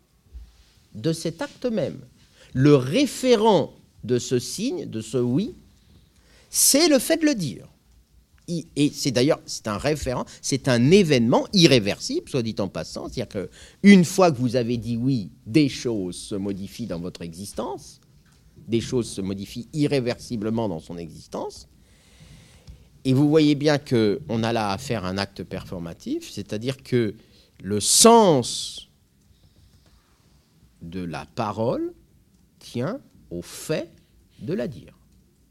[0.95, 1.99] de cet acte même.
[2.53, 3.73] Le référent
[4.03, 5.53] de ce signe, de ce oui,
[6.49, 7.67] c'est le fait de le dire
[8.75, 13.47] et c'est d'ailleurs c'est un référent, c'est un événement irréversible, soit dit en passant, c'est-à-dire
[13.83, 17.99] qu'une fois que vous avez dit oui, des choses se modifient dans votre existence,
[18.67, 21.67] des choses se modifient irréversiblement dans son existence.
[23.03, 27.15] Et vous voyez bien qu'on a là à faire un acte performatif, c'est-à-dire que
[27.63, 28.89] le sens
[30.81, 31.93] de la parole
[32.59, 32.99] tient
[33.29, 33.89] au fait
[34.39, 34.93] de la dire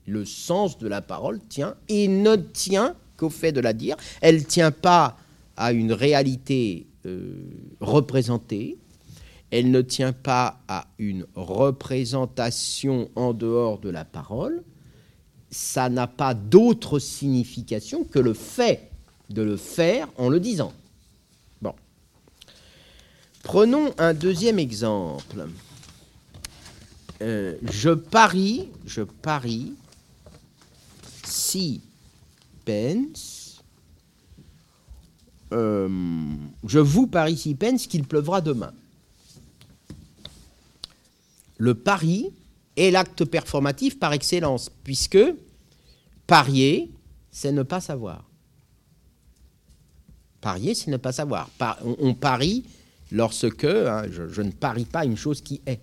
[0.06, 3.96] le sens de la parole tient et ne tient qu'au fait de la dire.
[4.20, 5.16] Elle ne tient pas
[5.56, 7.34] à une réalité euh,
[7.80, 8.78] représentée,
[9.50, 14.62] elle ne tient pas à une représentation en dehors de la parole,
[15.50, 18.90] ça n'a pas d'autre signification que le fait
[19.28, 20.72] de le faire en le disant.
[21.60, 21.74] Bon.
[23.42, 25.46] Prenons un deuxième exemple.
[27.22, 29.74] Euh, je parie, je parie
[31.30, 31.82] si
[32.64, 33.62] pence,
[35.52, 35.88] euh,
[36.66, 38.72] je vous parie si pence qu'il pleuvra demain.
[41.58, 42.32] Le pari
[42.76, 45.18] est l'acte performatif par excellence, puisque
[46.26, 46.90] parier,
[47.30, 48.24] c'est ne pas savoir.
[50.40, 51.50] Parier, c'est ne pas savoir.
[51.82, 52.64] on, parie
[53.12, 55.80] lorsque hein, je, ne parie pas une chose qui est.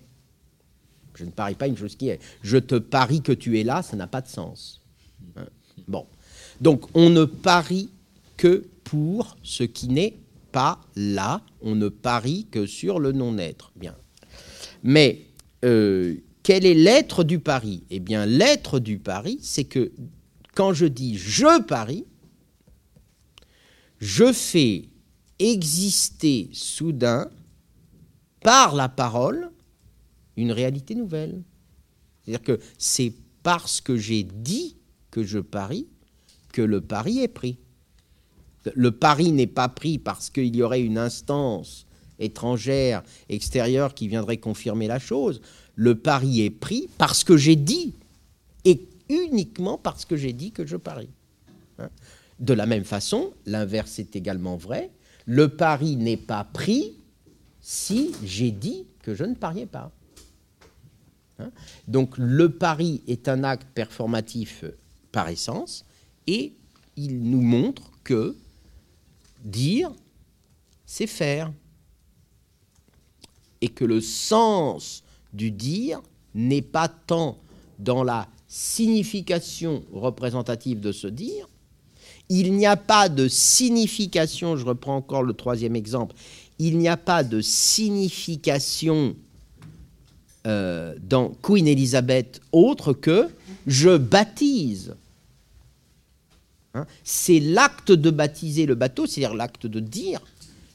[1.14, 2.20] Je ne parie pas une chose qui est.
[2.42, 4.77] Je te parie que tu es là, ça n'a pas de sens.
[5.86, 6.06] Bon.
[6.60, 7.90] Donc on ne parie
[8.36, 10.16] que pour ce qui n'est
[10.52, 11.42] pas là.
[11.60, 13.72] On ne parie que sur le non-être.
[13.76, 13.94] Bien.
[14.82, 15.22] Mais
[15.64, 17.82] euh, quel est l'être du pari?
[17.90, 19.92] Eh bien, l'être du pari, c'est que
[20.54, 22.04] quand je dis je parie,
[24.00, 24.88] je fais
[25.38, 27.28] exister soudain,
[28.40, 29.50] par la parole,
[30.36, 31.42] une réalité nouvelle.
[32.24, 33.12] C'est-à-dire que c'est
[33.42, 34.77] parce que j'ai dit
[35.18, 35.88] que je parie
[36.52, 37.58] que le pari est pris.
[38.74, 41.86] Le pari n'est pas pris parce qu'il y aurait une instance
[42.20, 45.40] étrangère, extérieure, qui viendrait confirmer la chose.
[45.74, 47.94] Le pari est pris parce que j'ai dit,
[48.64, 51.10] et uniquement parce que j'ai dit que je parie.
[51.78, 51.90] Hein?
[52.38, 54.90] De la même façon, l'inverse est également vrai.
[55.26, 56.94] Le pari n'est pas pris
[57.60, 59.90] si j'ai dit que je ne pariais pas.
[61.40, 61.50] Hein?
[61.88, 64.64] Donc le pari est un acte performatif
[65.12, 65.84] par essence
[66.26, 66.52] et
[66.96, 68.36] il nous montre que
[69.44, 69.92] dire,
[70.84, 71.52] c'est faire.
[73.60, 75.02] Et que le sens
[75.32, 76.00] du dire
[76.34, 77.38] n'est pas tant
[77.78, 81.48] dans la signification représentative de ce dire,
[82.28, 86.14] il n'y a pas de signification, je reprends encore le troisième exemple,
[86.58, 89.16] il n'y a pas de signification
[90.46, 93.28] euh, dans Queen Elizabeth autre que
[93.68, 94.96] je baptise.
[96.74, 96.86] Hein?
[97.02, 100.20] c'est l'acte de baptiser le bateau, c'est-à-dire l'acte de dire,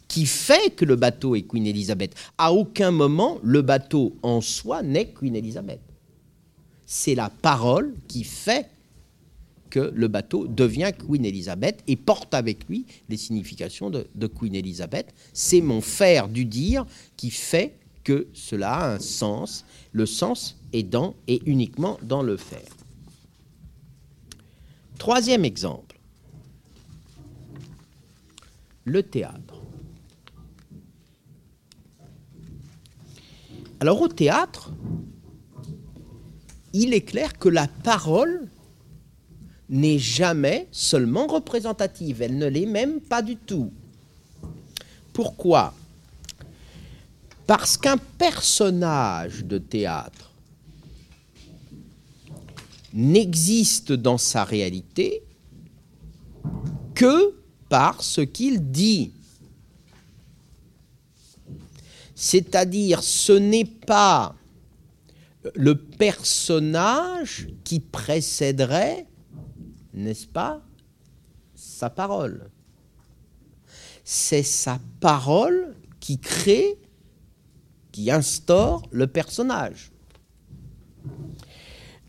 [0.07, 2.15] qui fait que le bateau est Queen Elizabeth.
[2.37, 5.81] À aucun moment, le bateau en soi n'est Queen Elizabeth.
[6.85, 8.69] C'est la parole qui fait
[9.69, 15.07] que le bateau devient Queen Elizabeth et porte avec lui les significations de, Queen Elizabeth.
[15.33, 16.85] C'est mon faire du dire
[17.17, 17.73] qui fait
[18.03, 19.65] que cela a un sens.
[19.91, 22.82] Le sens est dans et uniquement dans le faire.
[24.97, 25.99] Troisième exemple,
[28.85, 29.61] le théâtre.
[33.79, 34.71] Alors au théâtre,
[36.71, 38.47] il est clair que la parole
[39.69, 43.71] n'est jamais seulement représentative, elle ne l'est même pas du tout.
[45.11, 45.73] Pourquoi?
[47.45, 50.32] Parce qu'un personnage de théâtre
[52.93, 55.23] n'existe dans sa réalité
[56.95, 57.35] que
[57.69, 59.13] par ce qu'il dit.
[62.15, 64.35] C'est-à-dire, ce n'est pas
[65.55, 69.07] le personnage qui précéderait
[69.93, 70.61] n'est-ce pas,
[71.55, 72.49] sa parole.
[74.03, 76.79] C'est sa parole qui crée,
[77.91, 79.91] qui instaure le personnage.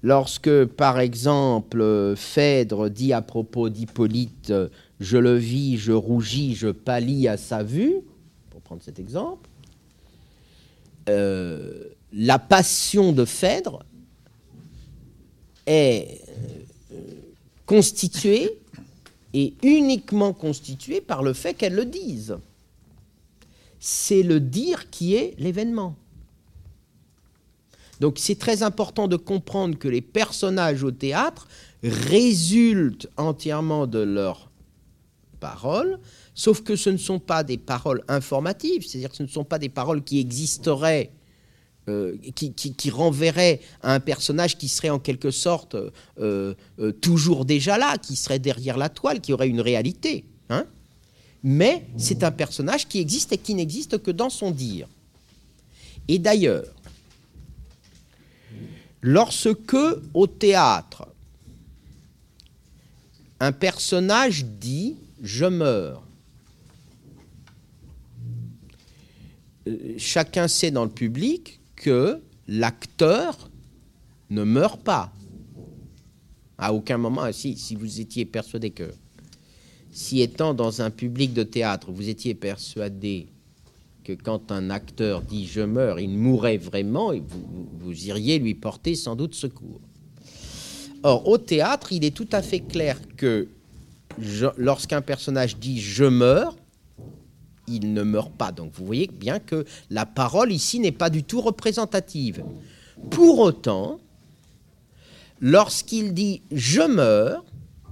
[0.05, 4.53] Lorsque, par exemple, Phèdre dit à propos d'Hippolyte
[5.01, 7.95] Je le vis, je rougis, je pâlis à sa vue,
[8.51, 9.49] pour prendre cet exemple,
[11.09, 13.83] euh, la passion de Phèdre
[15.65, 16.21] est
[17.65, 18.51] constituée
[19.33, 22.37] et uniquement constituée par le fait qu'elle le dise.
[23.81, 25.97] C'est le dire qui est l'événement.
[28.01, 31.49] Donc c'est très important de comprendre que les personnages au théâtre
[31.83, 34.51] résultent entièrement de leurs
[35.41, 35.99] paroles,
[36.35, 39.59] sauf que ce ne sont pas des paroles informatives, c'est-à-dire que ce ne sont pas
[39.59, 41.13] des paroles qui existeraient
[41.87, 47.77] euh, qui, renverrait à un personnage qui serait en quelque sorte euh, euh, toujours déjà
[47.77, 50.25] là, qui serait derrière la toile, qui aurait une réalité.
[50.49, 50.65] Hein.
[51.43, 54.89] Mais c'est un personnage qui existe et qui n'existe que dans son dire.
[56.09, 56.65] Et d'ailleurs,
[59.05, 59.77] lorsque
[60.15, 61.07] au théâtre,
[63.39, 64.93] un personnage dit⁇
[65.23, 66.03] Je meurs⁇
[69.99, 73.51] chacun sait dans le public que l'acteur
[74.31, 75.13] ne meurt pas.
[76.57, 78.91] À aucun moment, si, si vous étiez persuadé que,
[79.93, 83.27] si étant dans un public de théâtre, vous étiez persuadé
[84.05, 88.55] que quand un acteur dit je meurs, il mourrait vraiment, et vous, vous iriez lui
[88.55, 89.81] porter sans doute secours.
[91.03, 93.49] Or, au théâtre, il est tout à fait clair que
[94.57, 96.55] lorsqu'un personnage dit je meurs,
[97.67, 98.53] il ne meurt pas.
[98.53, 102.45] Donc vous voyez bien que la parole ici n'est pas du tout représentative.
[103.11, 103.99] Pour autant,
[105.41, 107.45] lorsqu'il dit je meurs,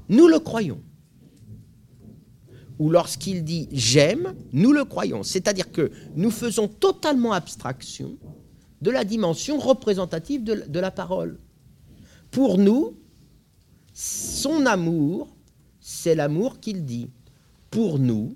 [0.08, 0.80] nous le croyons.
[2.82, 5.22] Ou lorsqu'il dit j'aime, nous le croyons.
[5.22, 8.16] C'est-à-dire que nous faisons totalement abstraction
[8.80, 11.38] de la dimension représentative de, de la parole.
[12.32, 12.96] Pour nous,
[13.94, 15.28] son amour,
[15.78, 17.08] c'est l'amour qu'il dit.
[17.70, 18.34] Pour nous,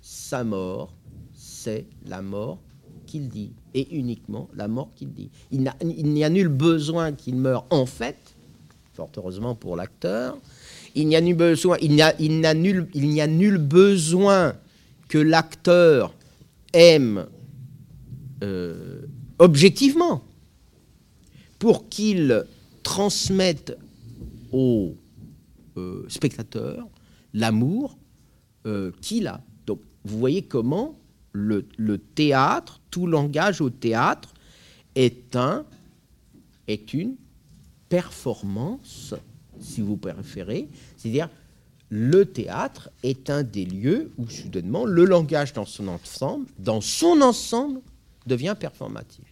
[0.00, 0.94] sa mort,
[1.34, 2.60] c'est la mort
[3.06, 5.32] qu'il dit, et uniquement la mort qu'il dit.
[5.50, 8.36] Il n'y a, nul besoin qu'il meure en fait,
[8.92, 10.38] fort heureusement pour l'acteur,
[10.94, 11.34] il n'y a nul
[13.58, 14.54] besoin,
[15.08, 16.14] que l'acteur
[16.72, 17.26] aime
[18.42, 19.02] euh,
[19.38, 20.22] objectivement
[21.58, 22.44] pour qu'il
[22.82, 23.76] transmette
[24.52, 24.96] au
[25.76, 26.88] euh, spectateur
[27.34, 27.98] l'amour
[28.66, 29.42] euh, qu'il a.
[29.66, 30.98] Donc vous voyez comment
[31.32, 31.62] le,
[31.98, 34.34] théâtre, tout langage au théâtre
[34.94, 35.36] est
[36.92, 37.16] une
[37.88, 39.14] performance,
[39.60, 40.68] si vous préférez.
[40.96, 41.28] C'est-à-dire,
[41.90, 47.20] le théâtre est un des lieux où, soudainement, le langage dans son ensemble, dans son
[47.20, 47.80] ensemble,
[48.26, 49.24] devient performatif.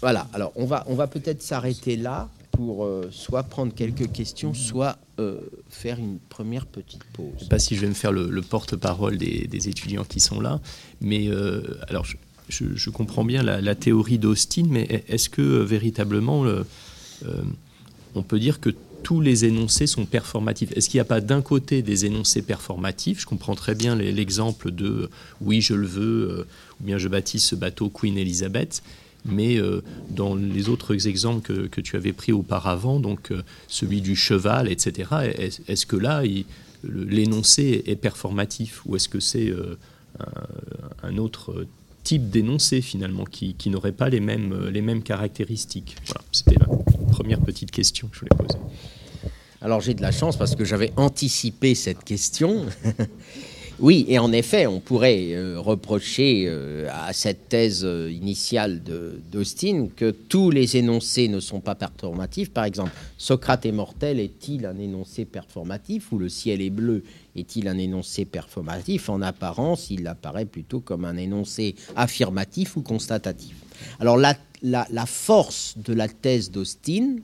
[0.00, 4.54] Voilà, alors on va, on va peut-être s'arrêter là pour euh, soit prendre quelques questions,
[4.54, 7.26] soit euh, faire une première petite pause.
[7.34, 10.40] Je ne sais pas si je vais me faire le, porte-parole des, étudiants qui sont
[10.40, 10.60] là,
[11.00, 12.06] mais euh, alors
[12.48, 16.44] je, comprends bien la, théorie d'Austin, mais est-ce que véritablement
[18.14, 18.70] on peut dire que
[19.02, 20.72] tous les énoncés sont performatifs.
[20.76, 23.20] Est-ce qu'il n'y a pas d'un côté des énoncés performatifs?
[23.20, 26.46] Je comprends très bien l'exemple de oui, je le veux,
[26.80, 28.82] ou bien je baptise ce bateau Queen Elizabeth
[29.24, 34.16] mais euh, dans les autres exemples que, tu avais pris auparavant, donc euh, celui du
[34.16, 35.10] cheval, etc.,
[35.68, 36.22] est-ce que là,
[36.84, 39.76] l'énoncé est performatif ou est-ce que c'est euh,
[41.02, 41.66] un, autre
[42.04, 45.96] type d'énoncé finalement qui, n'aurait pas les mêmes, les mêmes caractéristiques?
[46.06, 46.56] Voilà, c'était
[47.08, 48.58] première petite question que je voulais poser.
[49.60, 52.66] Alors j'ai de la chance parce que j'avais anticipé cette question.
[53.80, 58.82] Oui, et en effet, on pourrait euh, reprocher euh, à cette thèse euh, initiale
[59.30, 62.50] d'Austin que tous les énoncés ne sont pas performatifs.
[62.50, 67.04] Par exemple, Socrate est mortel est-il un énoncé performatif ou le ciel est bleu
[67.36, 69.08] est-il un énoncé performatif?
[69.08, 73.54] En apparence, il apparaît plutôt comme un énoncé affirmatif ou constatatif.
[74.00, 77.16] Alors la, la force de la thèse d'Austin,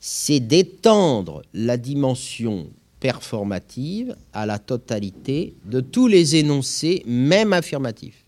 [0.00, 8.24] c'est d'étendre la dimension performative à la totalité de tous les énoncés, même affirmatifs.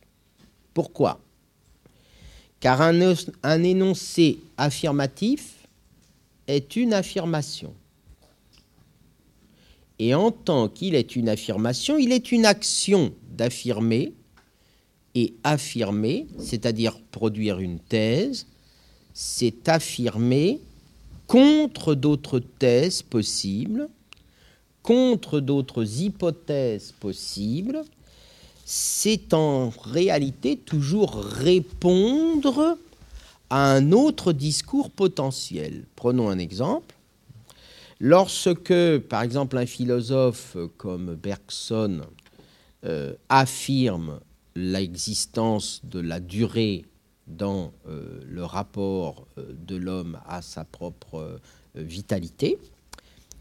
[0.75, 1.21] Pourquoi?
[2.61, 5.67] Car un, énoncé affirmatif
[6.47, 7.73] est une affirmation.
[9.99, 14.13] Et en tant qu'il est une affirmation, il est une action d'affirmer.
[15.15, 18.47] Et affirmer, c'est-à-dire produire une thèse,
[19.13, 20.61] c'est affirmer
[21.27, 23.89] contre d'autres thèses possibles
[24.83, 27.83] contre d'autres hypothèses possibles,
[28.65, 32.79] c'est en réalité toujours répondre
[33.51, 35.85] à un autre discours potentiel.
[35.97, 36.95] Prenons un exemple.
[37.99, 42.01] Lorsque, par exemple, un philosophe comme Bergson
[42.87, 44.21] euh, affirme
[44.55, 46.85] l'existence de la durée
[47.27, 51.41] dans euh, le rapport euh, de l'homme à sa propre
[51.77, 52.59] vitalité,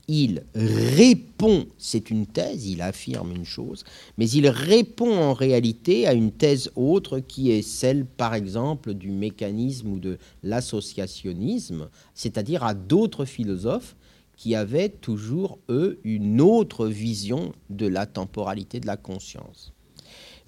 [0.10, 3.84] il répond, c'est une thèse, il affirme une chose,
[4.18, 9.12] mais il répond en réalité à une thèse autre qui est celle, par exemple, du
[9.12, 13.95] mécanisme ou de l'associationnisme, c'est-à-dire à, d'autres philosophes
[14.36, 19.74] qui avaient toujours, eux, une autre vision de la temporalité de la conscience.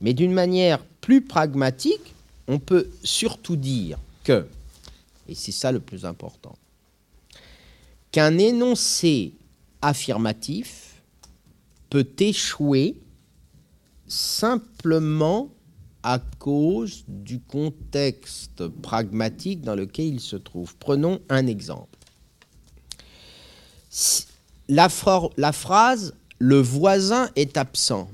[0.02, 2.14] Mais d'une manière plus pragmatique,
[2.48, 4.48] on peut surtout dire que,
[5.28, 6.56] et c'est ça le plus important,
[8.12, 9.34] qu'un énoncé
[9.82, 10.96] affirmatif
[11.90, 12.96] peut échouer
[14.08, 15.50] simplement
[16.04, 20.76] à cause du contexte pragmatique dans lequel il se trouve.
[20.78, 21.98] Prenons un exemple.
[24.68, 28.10] La, phrase le voisin est absent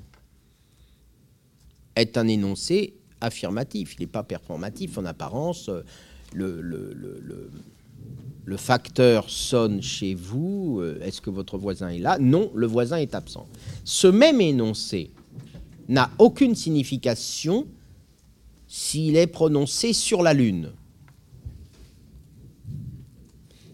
[2.02, 5.70] est un énoncé affirmatif, il n'est pas performatif en apparence.
[6.34, 7.50] Le,
[8.58, 12.18] facteur sonne chez vous, euh, est-ce que votre voisin est là?
[12.20, 13.46] Non, le voisin est absent.
[13.84, 15.12] Ce même énoncé
[15.90, 17.68] n'a aucune signification
[18.68, 20.72] s'il est prononcé sur la Lune.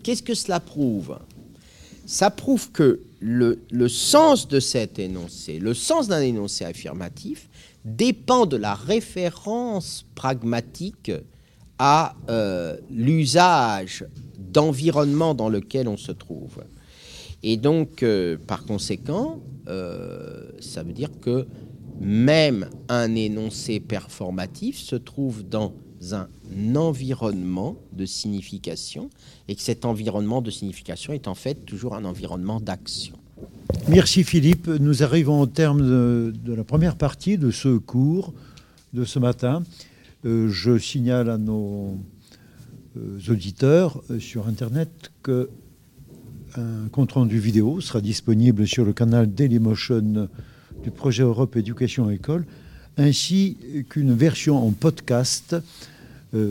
[0.04, 1.18] Qu'est-ce que cela prouve?
[2.06, 7.50] Ça prouve que le, sens de cet énoncé, le sens d'un énoncé affirmatif,
[7.86, 11.12] dépend de la référence pragmatique
[11.80, 14.06] à euh, l'usage
[14.38, 16.64] d'environnement dans lequel on se trouve.
[17.44, 21.48] Et donc, euh, par conséquent, euh, ça veut dire que
[22.00, 25.74] même un énoncé performatif se trouve dans
[26.12, 26.28] un
[26.76, 29.10] environnement de signification
[29.48, 33.16] et que cet environnement de signification est en fait toujours un environnement d'action.
[33.90, 34.68] Merci Philippe.
[34.68, 38.34] Nous arrivons au terme de, la première partie de ce cours
[38.94, 39.64] de ce matin.
[40.26, 41.98] Euh, je signale à nos
[42.98, 45.50] euh, auditeurs euh, sur Internet que
[46.56, 50.30] un compte rendu vidéo sera disponible sur le canal Dailymotion
[50.84, 52.46] du projet Europe Éducation École,
[52.96, 53.58] ainsi
[53.90, 55.56] qu'une version en podcast,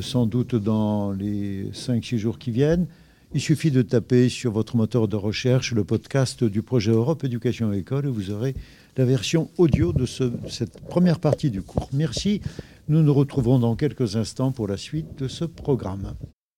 [0.00, 2.86] sans doute dans les 5-6 jours qui viennent,
[3.34, 7.72] il suffit de taper sur votre moteur de recherche le podcast du projet Europe Éducation
[7.72, 8.54] École et vous aurez
[8.98, 11.88] la version audio de, cette première partie du cours.
[11.94, 12.42] Merci.
[12.88, 16.14] Nous nous retrouverons dans quelques instants pour la suite de ce programme.